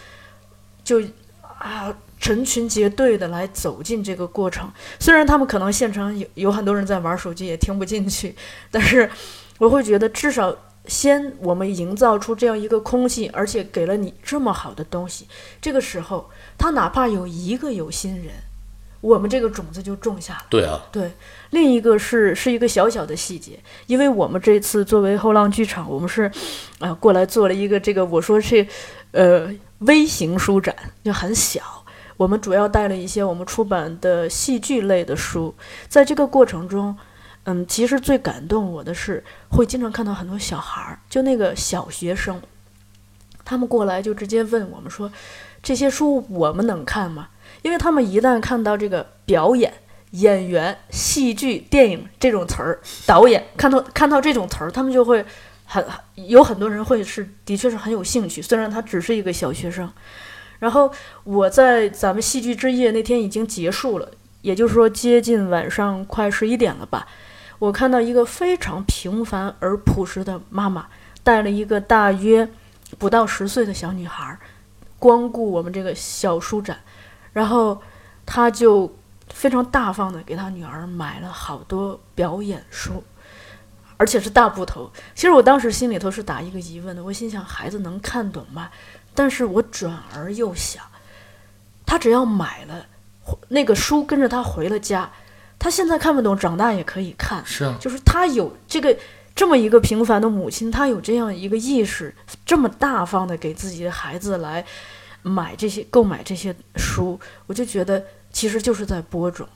[0.84, 1.02] 就
[1.42, 4.72] 啊成群结队的来走进这个过程。
[5.00, 8.34] 虽然他们可能现场有有很多人在玩手机，也听不进去，
[8.72, 9.10] 但是
[9.58, 10.56] 我会觉得至少
[10.86, 15.28] 先我们营造出这样一个空气，而且给了你这么好的东西，
[15.60, 18.32] 这个时候他哪怕有一个有心人，
[19.06, 20.46] 我们这个种子就种下了。
[20.50, 21.12] 对啊，对，
[21.52, 26.32] 另一个是是一个小小的细节，因为我们这次作为后浪剧场，我们是，
[26.80, 28.66] 呃，过来做了一个这个，我说是，
[29.12, 29.48] 呃，
[29.80, 31.62] 微型书展，就很小。
[32.18, 35.54] 我们主要带了一些我们出版的戏剧类的书，
[35.88, 36.98] 在这个过程中，
[37.44, 42.42] 嗯，其实最感动我的是，会经常看到很多小孩儿，就那个小学生，
[43.44, 45.12] 他们过来就直接问我们说，
[45.62, 47.28] 这些书我们能看吗？
[47.62, 49.74] 因为他们一旦看到这个表演、
[50.12, 55.26] 演员、戏剧、电影这种词儿，导演看到看到这种词儿，他们就会
[55.66, 55.86] 很
[56.16, 59.92] 有很多人会是的确是很有兴趣，虽然他只是一个小学生。
[60.60, 60.90] 然后
[61.26, 64.10] 我在咱们戏剧之夜那天已经结束了，
[64.42, 67.06] 也就是说接近晚上快十一点了吧。
[67.60, 70.88] 我看到一个非常平凡而朴实的妈妈，
[71.24, 72.48] 带了一个大约
[72.98, 74.38] 不到十岁的小女孩，
[74.98, 76.80] 光顾我们这个小书展，
[77.36, 77.82] 然后
[78.26, 78.90] 他就
[79.28, 83.04] 非常大方的给他女儿买了好多表演书，
[83.98, 84.90] 而且是大部头。
[85.14, 88.70] 其实我当时心里头是打一个疑问的，我心想孩子能看懂吗？
[89.14, 90.82] 但是我转而又想，
[91.86, 92.86] 他只要买了
[93.50, 95.12] 那个书，跟着他回了家，
[95.60, 97.46] 他现在看不懂，长大也可以看。
[97.46, 98.98] 是啊，就是他有这个
[99.36, 102.16] 这么一个平凡的母亲，她有这样一个意识，
[102.46, 104.66] 这么大方的给自己的孩子来
[105.28, 109.48] 买这些、购买这些书，我就觉得其实就是在播种。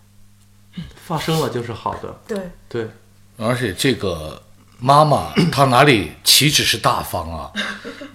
[1.06, 2.90] 发生了就是好的，对，对，
[3.38, 4.42] 而且这个
[4.80, 7.52] 妈妈 她哪里岂止是大方啊，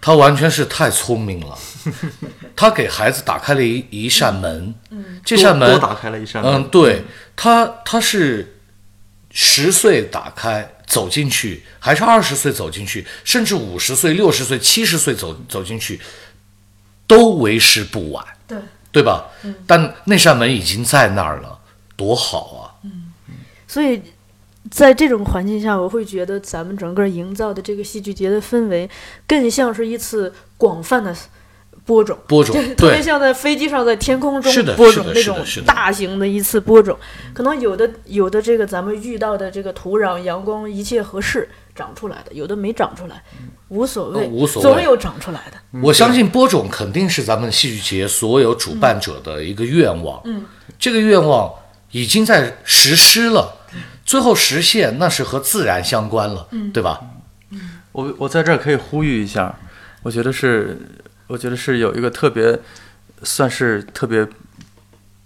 [0.00, 1.56] 她完全是太聪明了。
[2.56, 4.74] 她给孩子打开了一一扇门，
[5.24, 6.54] 这扇门多多打开了一扇门。
[6.54, 7.04] 嗯，对，
[7.36, 8.58] 她她是
[9.30, 16.00] 十岁打开走进去，还是二十岁走进去，甚至五十岁、六十岁、七十岁走走进去，
[17.06, 18.58] 都为时不晚，对，
[18.90, 19.26] 对吧？
[19.66, 21.58] 但那扇门已经在那儿了，
[21.96, 22.80] 多好啊！
[22.82, 23.10] 嗯。
[23.66, 24.00] 所以
[24.70, 28.88] 在这种环境下，我会觉得咱们整个营造的这个戏剧节的氛围，
[29.26, 31.14] 更像是一次广泛的
[31.84, 32.16] 播种。
[32.26, 35.36] 播种就特别，像在飞机上在天空中播种那种
[35.66, 36.96] 大型的一次播种，
[37.34, 43.22] 可能有的有的这个咱们遇到的这个土壤、阳光一切合适长出来的，有的没长出来，
[43.68, 45.80] 无所谓，呃无所谓总有长出来的。
[45.82, 50.20] 我相信播种肯定是咱们戏剧节所有主办者的一个愿望。
[50.24, 50.44] 嗯，
[50.78, 51.52] 这个愿望
[51.90, 53.56] 已经在实施了，
[54.04, 57.00] 最后实现那是和自然相关了，对吧？
[57.92, 59.56] 我我在这儿可以呼吁一下，
[60.02, 60.78] 我觉得是，
[61.26, 62.58] 我觉得是有一个特别，
[63.22, 64.26] 算是特别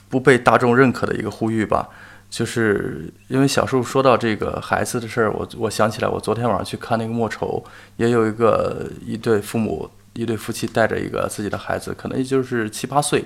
[0.09, 1.89] 不被大众认可的一个呼吁吧。
[2.31, 7.65] 就是因为小树说到这个孩子的事儿，我我想起来，我昨天晚上去看那个莫愁，
[7.97, 13.25] 也有一个一对父母，一对夫妻带着一个自己的孩子，可能也就是七八岁，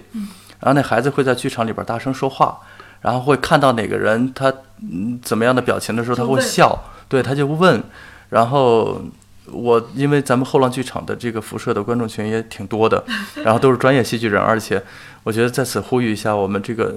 [0.60, 2.60] 然后那孩子会在剧场里边大声说话，
[3.00, 7.82] 然后会看到哪个人他嗯怎么样的表情的时候，他会笑，对，他就问，
[8.28, 9.02] 然后
[9.50, 13.04] 我因为咱们后浪剧场的这个辐射的观众群也挺多的，
[13.44, 14.80] 然后都是专业戏剧人，而且
[15.24, 16.94] 我觉得在此呼吁一下，我们这个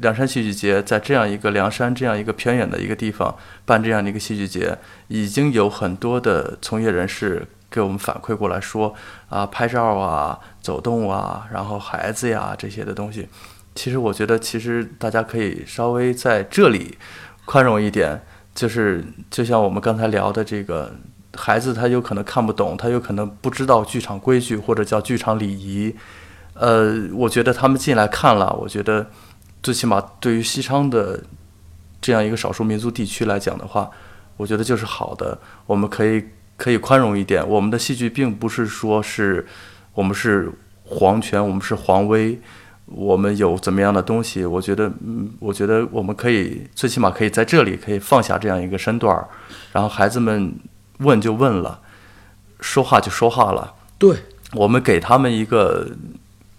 [0.00, 3.34] 凉山戏剧节在这样一个凉山这样一个偏远的一个地方
[3.64, 4.78] 办这样的一个戏剧节，
[5.08, 8.94] 已经有很多的从业人士给我们反馈过来说
[9.28, 13.28] 啊，拍照啊、走动啊，然后孩子呀这些的东西，
[13.74, 16.96] 其实我觉得其实大家可以稍微在这里
[17.44, 18.22] 宽容一点，
[18.54, 20.94] 就是就像我们刚才聊的这个。
[21.34, 25.94] 孩子他有可能看不懂，他有可能不知道剧场规矩或者叫剧场礼仪。
[26.54, 29.06] 呃，我觉得他们进来看了，我觉得
[29.62, 31.22] 最起码对于西昌的
[32.00, 33.90] 这样一个少数民族地区来讲的话，
[34.36, 35.38] 我觉得就是好的。
[35.66, 36.24] 我们可以
[36.56, 37.48] 可以宽容一点。
[37.48, 39.46] 我们的戏剧并不是说是
[39.94, 40.50] 我们是
[40.84, 42.38] 皇权，我们是皇威，
[42.86, 44.44] 我们有怎么样的东西？
[44.44, 49.26] 我觉得，嗯，我觉得我们可以最起码可以在这里可以放下这样一个身段儿，
[49.72, 50.52] 然后孩子们
[51.00, 51.80] 问就问了，
[52.60, 53.74] 说话就说话了。
[53.98, 54.16] 对，
[54.54, 55.90] 我们给他们一个，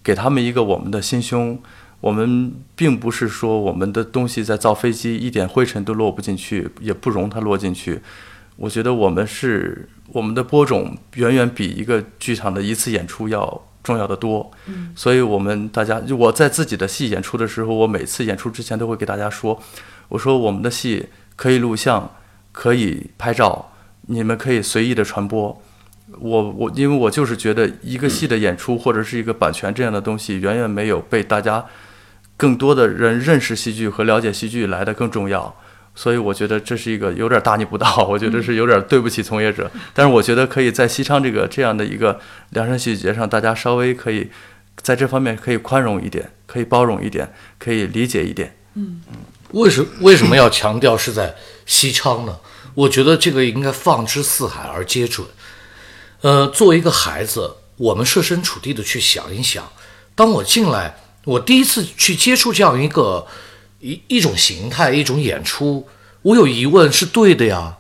[0.03, 1.59] 给他们一个我们的心胸。
[2.01, 8.01] 我们并不是说我们的东西在造飞机一点灰尘都落不进去，也不容它落进去。
[8.55, 14.51] 我觉得我们是我们的播种远远比一个剧场的一次演出要重要的多。
[14.65, 19.61] 嗯，所以我们大家，我在自己的戏演出的时候，我每次演出之前都会给大家说，
[20.09, 22.09] 我说我们的戏可以录像，
[22.51, 23.70] 可以拍照，
[24.07, 25.61] 你们可以随意的传播。
[26.19, 31.65] 我我因为我就是觉得一个戏的演出或者是一个版权这样的东西，远远没有被大家
[32.35, 35.55] 更多的人认识戏剧和了解戏剧来的更重要。
[35.93, 39.69] 所以我觉得这是一个有点大逆不道， 我觉得是有点对不起从业者。
[39.93, 42.19] 但是我觉得可以在西昌这个这样的一个
[42.51, 44.29] 凉山戏剧节上，大家稍微可以
[44.77, 48.55] 在这方面可以宽容一点，可以包容一点，可以理解一点。
[48.75, 49.01] 嗯
[49.51, 51.35] 为什为什么要强调是在
[51.65, 52.37] 西昌呢？
[52.73, 55.27] 我觉得这个应该放之四海而皆准。
[56.21, 59.71] 呃，作为一个孩子，我们设身处地的去想一想，
[60.15, 63.27] 当我进来，我第一次去接触这样一个
[63.79, 65.87] 一一种形态、一种演出，
[66.21, 67.77] 我有疑问是对的呀。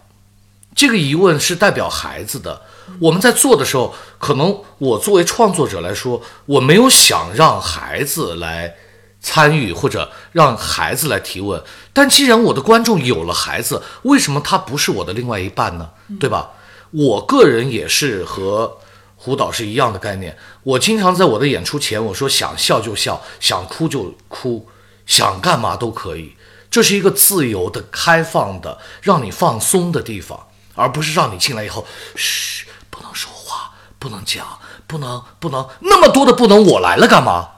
[0.73, 2.61] 这个疑问是代表孩子的。
[2.99, 8.75] 我们在做的时候，可能我作为创作者来说，我没有想让孩子来
[9.21, 11.63] 参与或者让孩子来提问。
[11.93, 15.91] 但既然我的观众有了孩子，为什么他不是我的另外一半呢？
[16.19, 16.51] 对吧？
[16.91, 18.77] 我个人也是和
[19.15, 20.37] 胡导是一样的概念。
[20.63, 24.67] 我经常在我的演出前，我说想笑就笑，想哭就哭，
[25.05, 26.35] 想干嘛都可以。
[26.69, 34.45] 这是一个自由的、开放的，让你放松的地方，而不是让你进来以后，嘘，不能说话，不能讲，
[34.87, 37.49] 不能不能那么多的不能，我来了干嘛？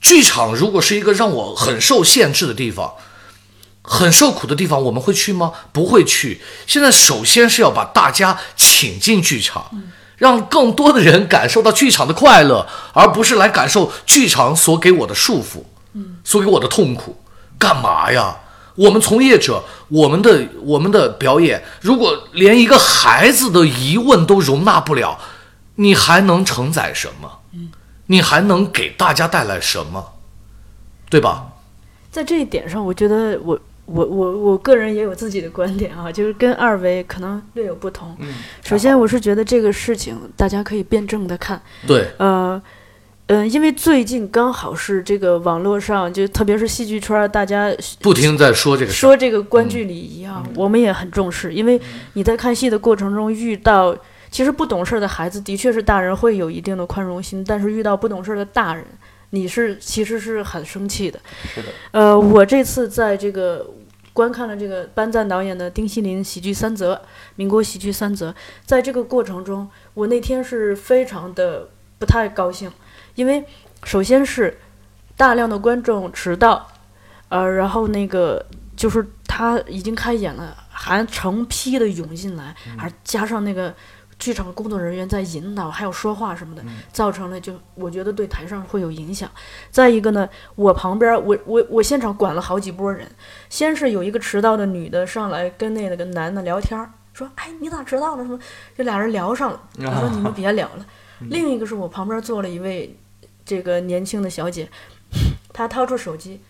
[0.00, 2.94] 剧场如果是一个让我很受限制的地方，
[3.82, 5.52] 很受苦的地方，我们会去吗？
[5.72, 6.40] 不会去。
[6.66, 9.70] 现在首先是要把大家请进剧场，
[10.16, 15.64] 让更多的人感受到剧场的快乐，而不是来感受剧场所给我的束缚，
[16.24, 17.22] 所给我的痛苦。
[17.58, 18.36] 干嘛呀？
[18.76, 25.18] 我们从业者，我们的我们的表演，如果连一个孩子的疑问都容纳不了，
[25.74, 27.39] 你还能承载什么？
[28.10, 30.14] 你还能给大家带来什么？
[31.08, 31.46] 对吧？
[32.10, 38.16] 在这一点上，我觉得我我我我个人也有自己的观点啊，就是跟二位可能略有不同。
[38.18, 38.34] 嗯
[38.64, 42.60] 首先，我是觉得这个事情大家可以辩证的看，对，呃。
[43.32, 48.90] 嗯，因为最近刚好是这个网络上，就特别是戏剧圈，大家不停在说这个。
[48.90, 51.80] 说这个观剧礼仪啊，我们也很重视，因为
[52.14, 53.96] 你在看戏的过程中遇到，
[54.30, 58.84] 其实不懂事儿的孩子，的确是大人会有一定的宽容心，但是遇到不懂事儿的大人，
[59.30, 61.20] 你是其实是很生气的。
[61.52, 63.68] 是的，呃，我这次在这个
[64.12, 67.00] 观看了这个班赞导演的丁锡林喜剧三则，
[67.36, 71.68] 民国喜剧三则，在这个过程中，我那天是非常的
[71.98, 72.70] 不太高兴，
[73.14, 73.44] 因为
[73.84, 74.58] 首先是
[75.16, 76.68] 大量的观众迟到，
[77.28, 78.44] 呃，然后那个
[78.76, 83.74] 就是他已经开演了，还成批的涌进来，还加上那个
[84.20, 86.62] 剧场工作人员在引导，还有说话什么的，
[86.92, 89.28] 造成了就我觉得对台上会有影响。
[89.70, 93.10] 再一个呢，我旁边我我我现场管了好几波人，
[93.48, 98.22] 先是有一个迟到的女的上来跟那个男的聊天儿，说：“哎，你咋迟到了？
[98.22, 98.38] 什么？”
[98.76, 99.60] 这俩人聊上了。
[99.78, 100.86] 我说：“你们别聊了。
[101.30, 102.94] ”另一个是我旁边坐了一位
[103.44, 104.68] 这个年轻的小姐，
[105.52, 106.42] 她掏出手机，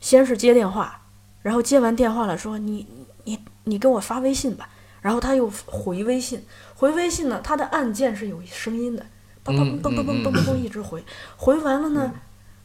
[0.00, 1.00] 先是接电话，
[1.40, 2.86] 然后接完电话了说：“你
[3.24, 4.68] 你你给我发微信吧。”
[5.02, 6.44] 然后她又回微信，
[6.80, 9.04] 回微信呢，它的按键是有声音的，
[9.44, 11.04] 嘣嘣嘣嘣嘣嘣嘣嘣一直回，
[11.36, 12.10] 回完了呢，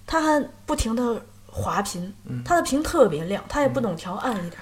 [0.08, 2.14] 它还不停的滑屏，
[2.46, 4.54] 它的屏特别亮，它也不懂调暗一点。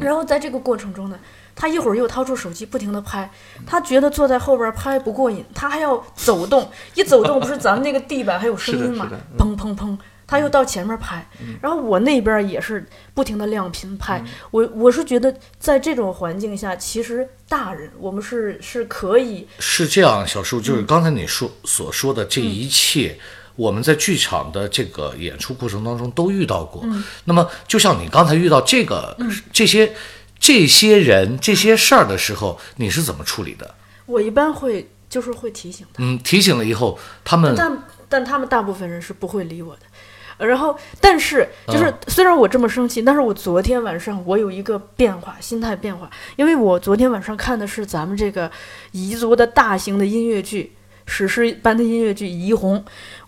[0.00, 1.16] 然后在这个过程中呢，
[1.54, 3.30] 他一会儿又掏出手机不停地拍，
[3.64, 9.08] 他觉得坐在后边拍不过瘾，他还要走动，一走动不是咱们那个地板还有声音吗？
[9.38, 9.96] 砰砰砰，
[10.32, 11.28] 他又到前面拍，
[11.60, 23.18] 然后我那边也是不停的亮屏拍，我我是觉得在这种环境下，其实大人我们是是可以是这样，小叔，就是刚才你说所说的这一切，
[23.56, 26.82] 我们在剧场的这个演出过程当中都遇到过。
[27.24, 29.14] 那么，就像你刚才遇到这个、
[29.52, 29.92] 这些
[30.40, 33.74] 这些人、这些事儿的时候，你是怎么处理的？
[34.06, 36.02] 我一般会就是会提醒他。
[36.02, 39.91] 嗯，提醒了以后，他们但但他们大部分人是不会理我的，呃
[40.38, 48.50] 然后，但是就是嗯虽然我这么生气，但是我昨天晚上我有一个变化，心态变化，因为我昨天晚上看的是咱们这个
[48.92, 50.72] 彝族的大型的音乐剧，
[51.06, 52.78] 史诗般的音乐剧《彝红》。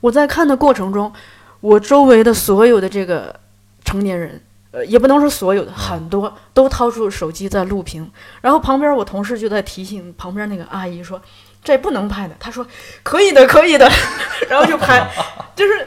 [0.01, 1.13] 我在看的过程中，
[1.61, 3.35] 我周围的所有的这个
[3.85, 11.21] 成年人，呃，也不能说所有的，很多都掏出手机在录屏，然后旁边我同事就在提醒旁边那个阿姨说
[11.63, 12.67] ：“这不能拍的。”她说
[13.03, 13.91] ：“可以的，可以的。
[14.49, 15.09] ”然后就拍，
[15.55, 15.87] 就是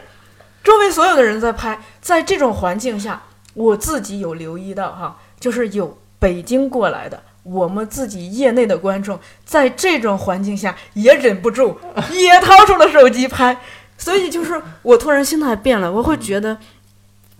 [0.67, 7.23] 周围所有的人在拍，在这种环境下，我自己有留意到哈，就是有北京过来的。
[7.43, 11.79] 我们自己业内的观众，在这种环境下也忍不住，
[12.11, 13.57] 也掏出了手机拍，
[13.97, 16.57] 所以就是我突然心态变了，我会觉得，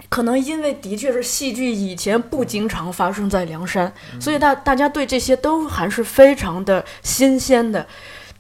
[0.08, 7.86] 可能因为的确是戏剧以前不经常发生在梁山，所以大大家对这些都还是非常的新鲜的。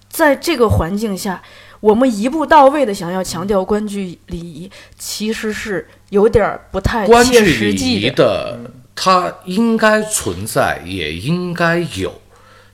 [0.10, 1.44] 在这个环境下，
[1.80, 8.16] 我们一步到位的想要强调观剧礼仪，其实是有点儿不太切实礼仪际的。
[8.16, 8.60] 的，
[8.96, 12.22] 它应该存在，也应该有。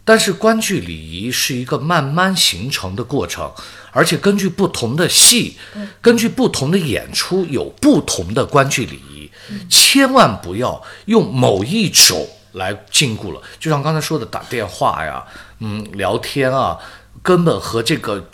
[0.06, 3.50] 但是观剧礼仪是一个慢慢形成的过程，
[3.92, 5.56] 而且根据不同的戏，
[6.02, 9.32] 根据不同的演出，有不同的观剧礼仪。
[9.70, 13.42] 千万不要用某一种来禁锢了。
[13.60, 15.24] 就像刚才说的，打电话呀，
[15.60, 16.78] 嗯，聊天啊，
[17.22, 18.30] 根本和这个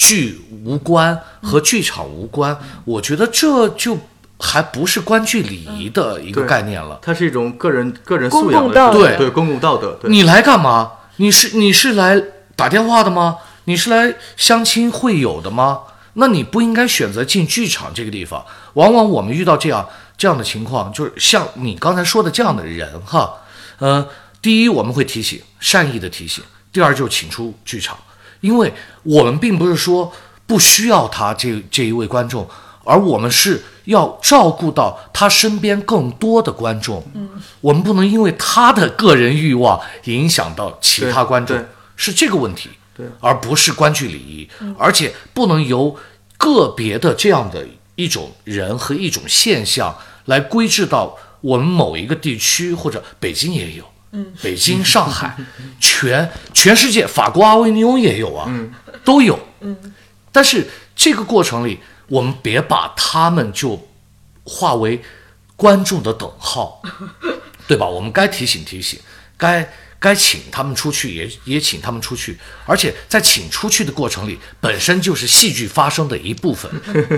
[0.00, 2.56] 剧无关，和剧场无关。
[2.86, 3.98] 我觉得这就
[4.38, 6.98] 还不是观剧礼仪的一个概念了。
[7.02, 10.92] 它是一种个人个人公素养的共道德事情对公共道德，你来干嘛？
[11.16, 12.18] 你是你是来
[12.56, 13.36] 打电话的吗？
[13.64, 15.80] 你是来相亲会友的吗？
[16.14, 18.42] 那你不应该选择进剧场这个地方。
[18.72, 19.86] 往往我们遇到这样
[20.16, 23.34] 这样的情况，就是像你刚才说的这样的人哈，
[23.78, 24.08] 呃，
[24.40, 26.42] 第一我们会提醒，善意的提醒；
[26.72, 27.98] 第二就是请出剧场，
[28.40, 28.72] 因为
[29.02, 30.12] 我们并不是说
[30.46, 32.48] 不需要他这这一位观众，
[32.84, 37.02] 而我们是要照顾到他身边更多的观众。
[37.14, 37.28] 嗯，
[37.60, 41.56] 我们不能因为他的个人欲望影响到其他观众
[41.96, 42.70] 是这个问题。
[42.92, 45.96] 对而不是观剧礼仪，而且不能由
[46.36, 55.36] 个别的这样的一种人和一种现象来归置到我们某一个地区或者北京也有，嗯，北京、上海，
[55.78, 58.50] 全全世界，法国阿维尼翁也有啊，
[59.04, 59.94] 都有，嗯，
[60.32, 63.88] 但是这个过程里，我们别把他们就
[64.44, 65.00] 化为
[65.54, 66.82] 观众的等号，
[67.68, 67.86] 对吧？
[67.86, 68.98] 我们该提醒提醒，
[69.36, 72.36] 该该请他们出去也也请他们出去，
[72.66, 76.68] 而且在请出去的过程里，本身就是戏剧发生的一部分，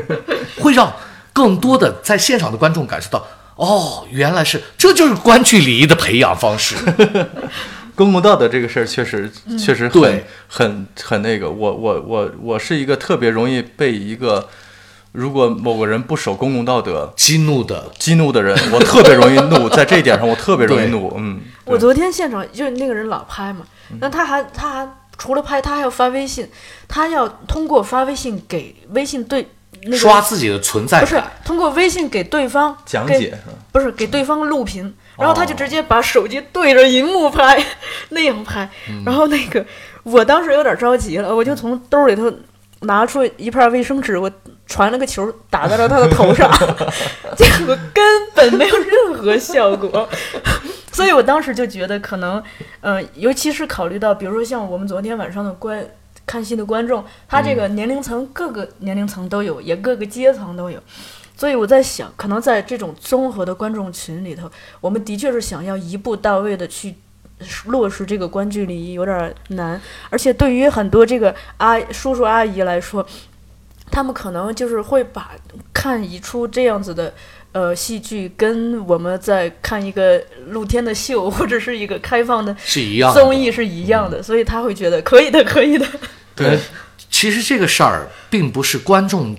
[0.61, 0.95] 会让
[1.32, 3.26] 更多的在现场的观众感受到，
[3.63, 6.75] 哦，原来是这就是观剧礼仪的培养方式。
[7.95, 10.25] 公共道德这个事儿确实确实很对。
[10.49, 14.49] 很很那个，我我我我是一个特别容易被一个
[15.13, 23.65] 如果某个人不守公共道德激怒的，激怒的人，我特别容易怒， 在这一点上我特别容易怒，嗯，我昨天现场就是那个人老拍嘛，
[24.01, 26.49] 那他还他还除了拍，他还要发微信，
[26.89, 29.47] 他要通过发微信给微信对
[29.85, 31.22] 那个刷自己的存在不是。
[31.45, 33.53] 通过微信给对方讲解是吧？
[33.72, 37.62] 不是给对方录屏，然后他就直接把手机对着荧幕拍，
[38.11, 38.68] 那样拍。
[39.05, 39.64] 然后那个
[40.03, 42.33] 我当时有点着急了，我就从兜里头
[42.80, 44.30] 拿出一片卫生纸，我
[44.66, 46.51] 传了个球打在了他的头上，
[47.37, 50.09] 结果根本没有任何效果。
[50.93, 52.43] 所以我当时就觉得可能，
[52.83, 55.83] 呃，尤其是考虑到，比如说像我们昨天晚上的观
[56.27, 60.81] 看戏的观众，他这个年龄层各个年龄层都有，也各个阶层都有。
[61.37, 64.49] 所以我在想，可能在这种综合的观众群里头，
[64.80, 66.95] 我们的确是想要一步到位的去
[67.67, 69.80] 落实这个观剧礼仪，有点难。
[70.11, 73.05] 而且对于很多这个阿叔叔阿姨来说，
[73.91, 75.33] 他们可能就是会把
[75.72, 77.13] 看一出这样子的
[77.51, 85.87] 呃戏剧，跟我们在看一个露天的秀或者是一个开放的是一样的综艺是一样的，所以他会觉得可以的，可以的。
[86.34, 86.59] 对，
[87.11, 89.37] 其实这个事儿并不是观众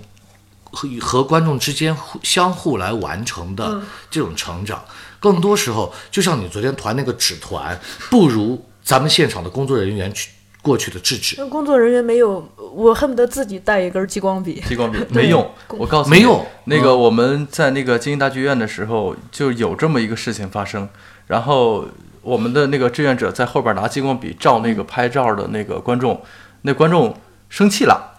[0.70, 4.84] 和和观众之间互相互来完成的这种成长，
[5.20, 7.78] 更多时候就像你昨天团那个纸团，
[8.10, 10.30] 不如咱们现场的工作人员去
[10.62, 14.62] 过去的制止，那工作人员没有，我恨不得自己带一根激光笔。
[14.66, 20.88] 激光笔 没用，我告诉你，没用那个我们在那个京津大剧院的时候，就有这么一个事情发生，
[21.26, 21.86] 然后
[22.22, 26.18] 我们的那个志愿者在后边拿激光笔照那个拍照的那个观众，
[26.66, 27.14] 那观众
[27.50, 28.16] 生气了，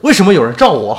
[0.00, 0.96] 为什么有人照我？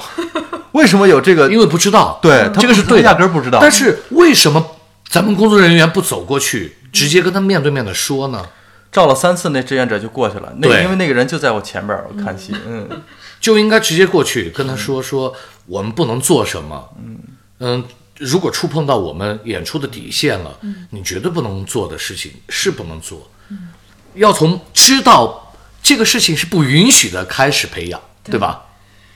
[0.73, 1.49] 为什么有这个？
[1.49, 4.75] 因为不知道，对他这个是对，压根儿不知道但是为什么
[5.07, 8.45] 咱们工作人员不走过去，直接跟他面对面的说呢？
[8.91, 10.53] 照了三次，那志愿者就过去了。
[10.57, 12.87] 那因为那个人就在我前边，我看戏，嗯，
[13.39, 15.33] 就应该直接过去跟他说说，
[15.65, 16.89] 我们不能做什么，
[17.59, 17.83] 嗯
[18.19, 20.59] 如果触碰到我们演出的底线了，
[20.91, 23.27] 你绝对不能做的事情是不能做，
[24.13, 25.52] 要从知道
[25.83, 28.63] 这个事情是不允许的开始培养，对吧？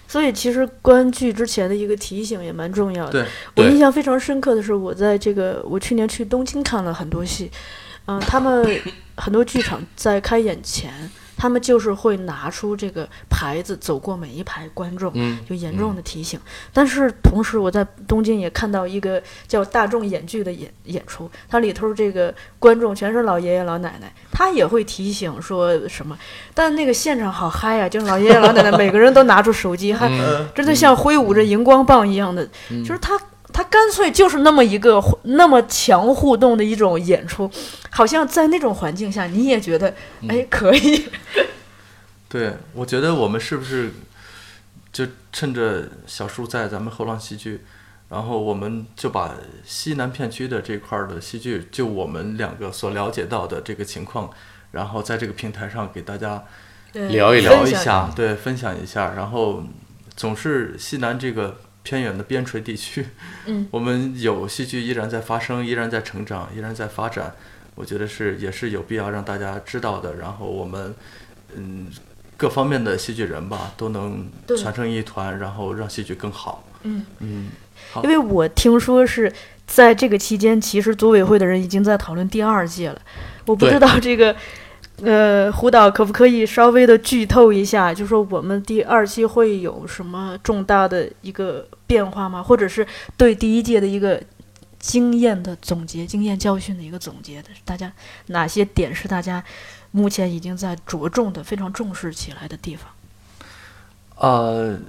[0.07, 3.11] 所以其实观剧之前的一个提醒也蛮重要的。
[3.11, 3.25] 对，
[3.55, 7.51] 我印象非常深刻的是，我在这个我去年去东京看了很多戏，
[8.05, 8.81] 嗯、他们
[9.15, 10.91] 很多剧场在开演前，
[11.37, 16.39] 他们就是会拿出这个牌子，走过每一排观众，嗯就严重的提醒。
[16.73, 26.17] 但是同时，我在东京也看到一个叫大众演剧的演演出，它里头这个观众全是老爷爷老奶奶，他也会提醒说什么，
[26.53, 32.45] 但那个现场好嗨呀、就是老爷爷老奶奶每个人都拿出手机，还嗯真的像挥舞着荧光棒一样的，
[32.83, 33.17] 就是他。
[33.57, 37.49] 他干脆就是那么一个那么强互动的一种演出，
[37.89, 39.95] 好像在那种环境下，你也觉得，
[40.29, 41.09] 哎，可以。
[42.29, 43.93] 对，我觉得我们是不是
[44.93, 47.65] 就趁着小叔在咱们后浪戏剧，
[48.09, 49.33] 然后我们就把
[49.65, 54.29] 西南片区的这块儿的戏剧，就我们两个所了解到的这个情况，
[54.69, 56.43] 然后在这个平台上给大家
[56.93, 59.15] 聊一聊一下，对，分享一下。
[59.15, 59.63] 然后
[60.15, 61.57] 总是西南这个
[61.87, 63.05] 偏远的边陲地区，
[63.47, 67.33] 嗯，我们有戏剧依然在发生，依然在成长，依然在发展。
[67.75, 70.15] 我觉得是也是有必要让大家知道的。
[70.15, 70.93] 然后我们
[71.55, 71.87] 嗯
[72.35, 76.67] 各方面的戏剧人吧，都能对传成一团，然后让戏剧更好。
[76.83, 77.47] 嗯嗯，
[77.93, 79.31] 好因为我听说是
[79.65, 83.01] 在这个期间，其实组委会的人已经在讨论第二届了。
[83.45, 84.35] 我不知道这个，
[85.03, 92.41] 呃，胡导可不可以稍微的剧透一下，就说我们第二期会有什么重大的一个变化吗？
[92.41, 94.19] 或者是对第一届的一个
[94.79, 97.49] 经验的总结、经验教训的一个总结的？
[97.63, 97.91] 大家
[98.27, 99.43] 哪些点是大家
[99.91, 102.89] 目前已经在着重的、非常重视起来的地方？
[104.15, 104.79] 呃，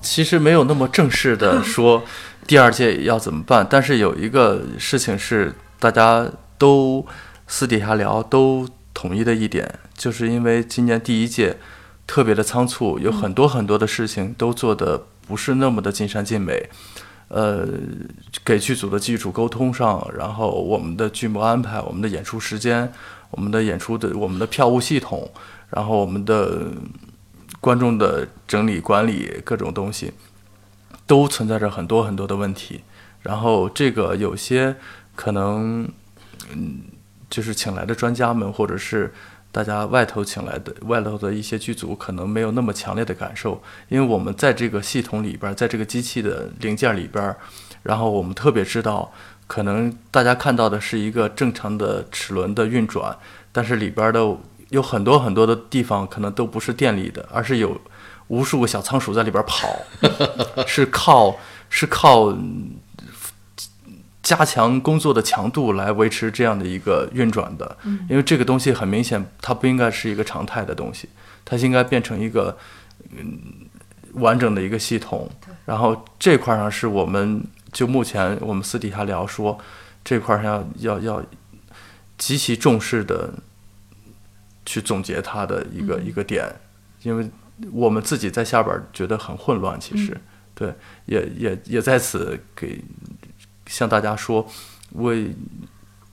[0.00, 2.02] 其实没有那么正式的说
[2.46, 6.26] 第二届要怎么办，但是有一个事情是大家
[6.56, 7.04] 都
[7.46, 11.58] 私底下聊都统一的一点，就是因为今年第一届
[12.06, 16.70] 特别的仓促，有很多很多的事情都做的不是那么的尽善尽美。
[17.28, 17.66] 呃，
[18.44, 22.92] 给剧组的剧组沟通上，然后我们的剧目安排、我们的演出时间、
[23.30, 25.32] 我们的演出的、我们的票务系统，
[25.70, 26.68] 然后我们的
[27.60, 30.12] 观众的整理管理各种东西，
[31.06, 32.82] 都存在着很多很多的问题。
[33.22, 34.76] 然后这个有些
[35.16, 35.88] 可能，
[36.52, 36.82] 嗯，
[37.34, 39.12] 就是请来的专家们，或者是
[39.50, 47.34] 大家外头请来的外头的一些剧组，可能没有那么强烈的感受，因为我们在这个系统里边，在这个机器的零件里边，
[47.82, 49.12] 然后我们特别知道，
[49.48, 53.18] 可能大家看到的是一个正常的齿轮的运转，
[53.50, 54.20] 但是里边的
[54.68, 57.76] 有很多很多的地方可能都不是电力的，而是有
[58.28, 59.76] 无数个小仓鼠在里边跑，
[60.68, 61.36] 是靠
[61.68, 62.32] 是靠
[64.24, 67.76] 加强工作的强度来维持这样的一个运转的，
[68.08, 71.08] 因为这个东西很明显，它不应该是一个常态的东西，
[71.44, 72.56] 它应该变成一个
[73.10, 73.38] 嗯
[74.14, 75.30] 完整的一个系统。
[75.66, 79.58] 然后这块儿上是我们就目前我们私底下聊说，
[80.02, 81.22] 这块儿上要要要
[82.16, 83.34] 极其重视的
[84.64, 86.50] 去总结它的一个、一个点，
[87.02, 87.28] 因为
[87.72, 90.18] 我们自己在下边儿觉得很混乱，其实、
[90.54, 90.72] 对，
[91.04, 92.82] 也也也在此给
[93.66, 94.46] 向大家说，
[94.92, 95.34] 为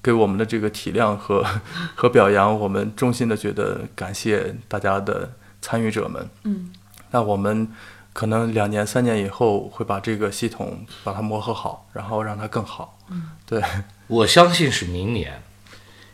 [0.02, 1.46] 给我们的这个体谅和
[1.96, 6.30] 和表扬，我们衷心的觉得感谢大家的参与者们。
[6.44, 6.72] 嗯，
[7.12, 7.68] 那我们
[8.14, 12.98] 可能两年、三年以后会把这个系统把它磨合好，然后让它更好。
[13.10, 13.62] 嗯， 对，
[14.08, 15.42] 我相信是明年，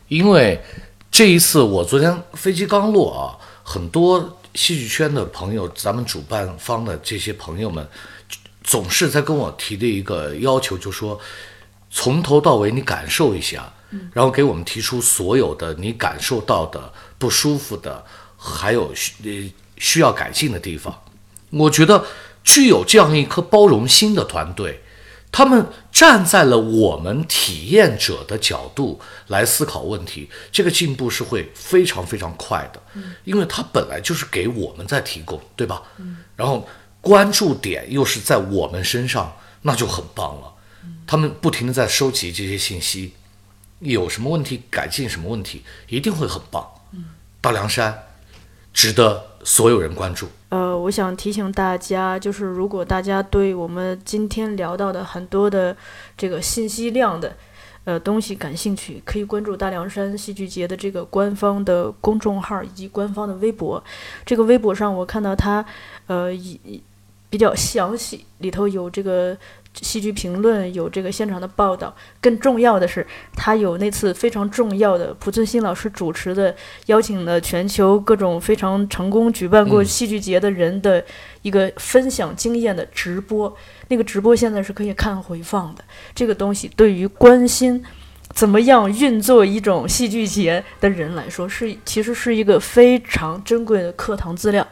[0.08, 0.62] 因为
[1.10, 7.88] 这一次我昨天飞机刚落啊，很多戏剧圈的朋友，咱们主办方的这些朋友们，
[8.68, 11.18] 总是在跟我提的一个要求，就说
[11.90, 13.72] 从头到尾你感受一下，
[14.12, 18.04] 然后给我们提出所有的你感受到的不舒服的，
[18.36, 21.02] 还有需呃需要改进的地方。
[21.48, 22.04] 我觉得
[22.44, 24.82] 具有这样一颗包容心的团队，
[25.32, 32.82] 他们站在了我们体验者的角度来思考问题，这个进步是会非常非常快的，
[33.24, 35.82] 因为它本来就是给我们在提供，对吧？
[36.36, 36.68] 然后
[37.08, 39.32] 关注点又是在我们身上，
[39.62, 40.52] 那就很棒了。
[41.06, 43.14] 他们不停的在收集这些信息，
[43.78, 46.68] 有什么问题改进什么问题，一定会很棒。
[47.40, 48.02] 大凉山
[48.74, 50.28] 值得所有人关注。
[50.50, 55.74] 呃，我想提醒大家，就是如果大家对我们今天聊到的很多的
[56.14, 57.34] 这个信息量的
[57.84, 63.82] 呃东西感兴趣，可以关注大凉山戏剧节的这个官方的公众号以及官方的微博。
[64.26, 65.64] 这个微博上，我看到他
[66.06, 66.82] 呃以
[67.30, 69.36] 比较详细，里头有这个
[69.74, 71.94] 戏剧评论，有这个现场的报道。
[72.20, 76.54] 更重要的是，他有那次非常重要的濮存昕老师主持的，
[76.86, 81.04] 邀请了全球各种非常成功举办过嗯戏剧节的人的
[81.42, 83.54] 一个分享经验的直播。
[83.88, 85.84] 那个直播现在是可以看回放的。
[86.14, 87.84] 这个东西对于关心
[88.34, 94.66] 怎么样运作一种戏剧节的人来说，是其实是一个非常珍贵的课堂资料。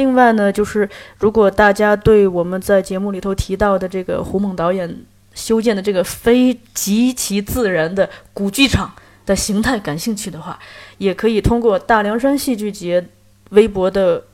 [0.00, 5.04] 另外呢，就是如果大家对我们在节目里头提到的这个胡猛导演
[5.34, 8.90] 修建的这个非极其自然的古剧场
[9.26, 10.58] 的形态感兴趣的话，
[10.96, 13.06] 也可以通过大凉山戏剧节
[13.50, 14.24] 微博的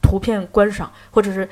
[0.00, 1.46] 图片观赏，或者是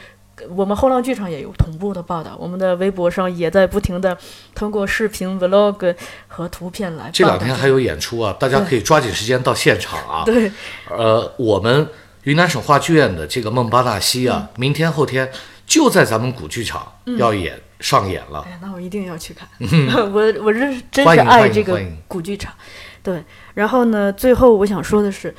[0.56, 4.16] 我们后浪剧场也有同步的报道，我们的微博上也在不停的
[4.54, 5.94] 通过视频、vlog
[6.26, 10.24] 和图片来这两天还有演出啊，大家可以抓紧时间到现场啊。
[10.24, 10.50] 对。
[10.88, 11.86] 呃，我们
[12.24, 15.30] 云南省话剧院的这个孟巴纳西啊，明天后天
[15.66, 18.40] 就在咱们古剧场要演、上演了。
[18.46, 19.48] 哎，那我一定要去看。
[20.12, 22.52] 我我是真是爱这个古剧场。
[23.02, 23.22] 对，
[23.52, 25.34] 然后呢，最后我想说的是，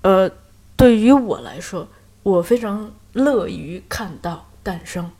[0.00, 0.30] 呃，
[0.76, 1.86] 对于我来说，
[2.22, 5.10] 我非常乐于看到诞生，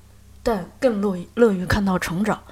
[0.42, 2.42] 但更乐于乐于看到成长。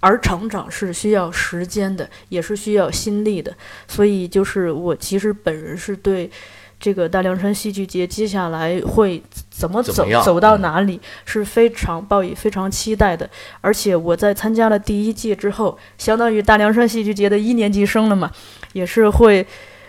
[0.00, 3.54] 而成长是需要时间的，也是需要心力的。
[3.88, 6.30] 所以，就是我其实本人是对
[6.78, 13.28] 这个大凉山戏剧节接下来会怎么走么走到嗯哪里是非常抱以非常期待的。
[13.60, 18.30] 而且我在参加了第一届之后，相当于大凉山戏剧节的一年级生了嘛，
[18.72, 19.46] 也是会。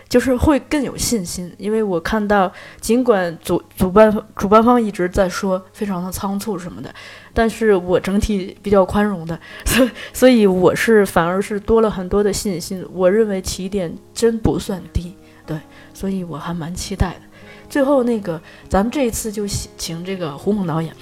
[0.09, 2.49] 就是会更有信心，因为我看到，
[2.80, 6.89] 尽管主主办主办方一直在说非常的仓促什么的，
[7.34, 12.88] 但是我整体比较宽容的，所以所以我是反而是多了很多的信心。
[12.93, 15.14] 我认为起点真不算低，
[15.45, 15.59] 对，
[15.98, 17.22] 所以我还蛮期待的。
[17.68, 20.94] 最后那个，咱们这一次就请请这个胡猛导演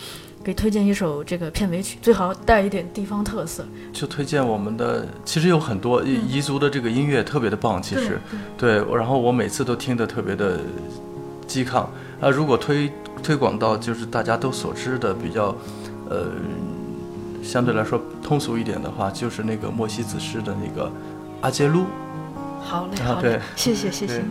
[0.42, 3.66] 给推荐一首这个片尾曲，最好带一点地方特色。
[3.92, 8.18] 就推荐我们的，其实有很多彝彝族的这个音乐特别的棒，其实
[8.58, 10.62] 对，然后我每次都听得特别的
[11.46, 11.86] 激亢。
[12.22, 12.90] 啊，如果推
[13.22, 15.54] 推广到就是大家都所知的比较，
[16.10, 16.28] 呃，
[17.44, 20.90] 相对来说通俗一点的话，就是那个莫西子诗的那个
[21.42, 21.86] 阿杰路。
[22.66, 24.24] 好嘞，好嘞，谢谢，谢谢。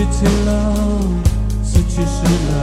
[0.00, 0.50] 斯提提拉，
[1.62, 2.60] 斯提什拉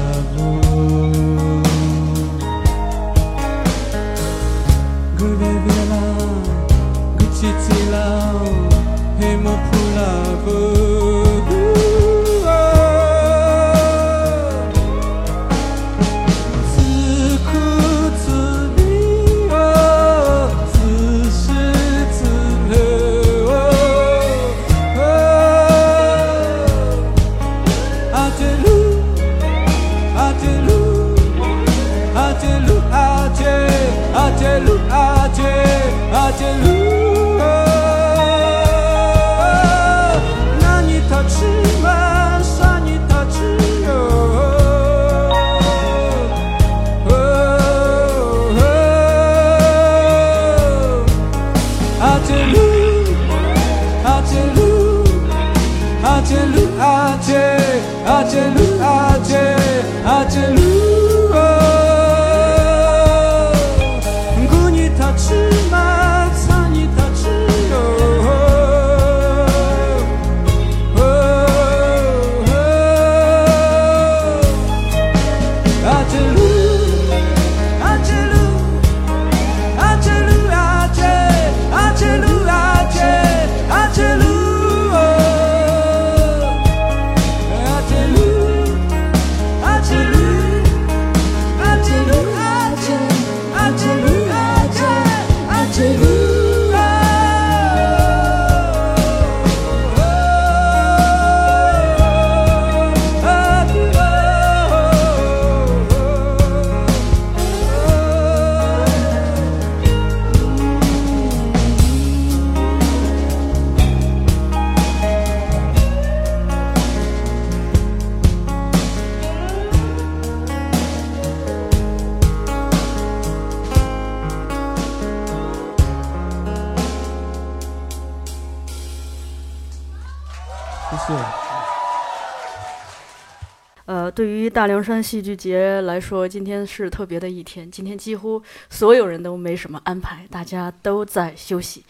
[134.57, 137.69] 大凉山戏剧节来说，今天是特别的一天。
[137.69, 141.83] 今天几乎所有人都没什么安排，大家都在休息。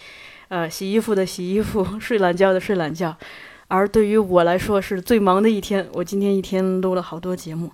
[0.50, 3.16] 呃，洗衣服的洗衣服， 睡懒觉的睡懒觉。
[3.70, 5.88] 而对于我来说，是最忙的一天。
[5.94, 7.72] 我今天一天录了好多节目。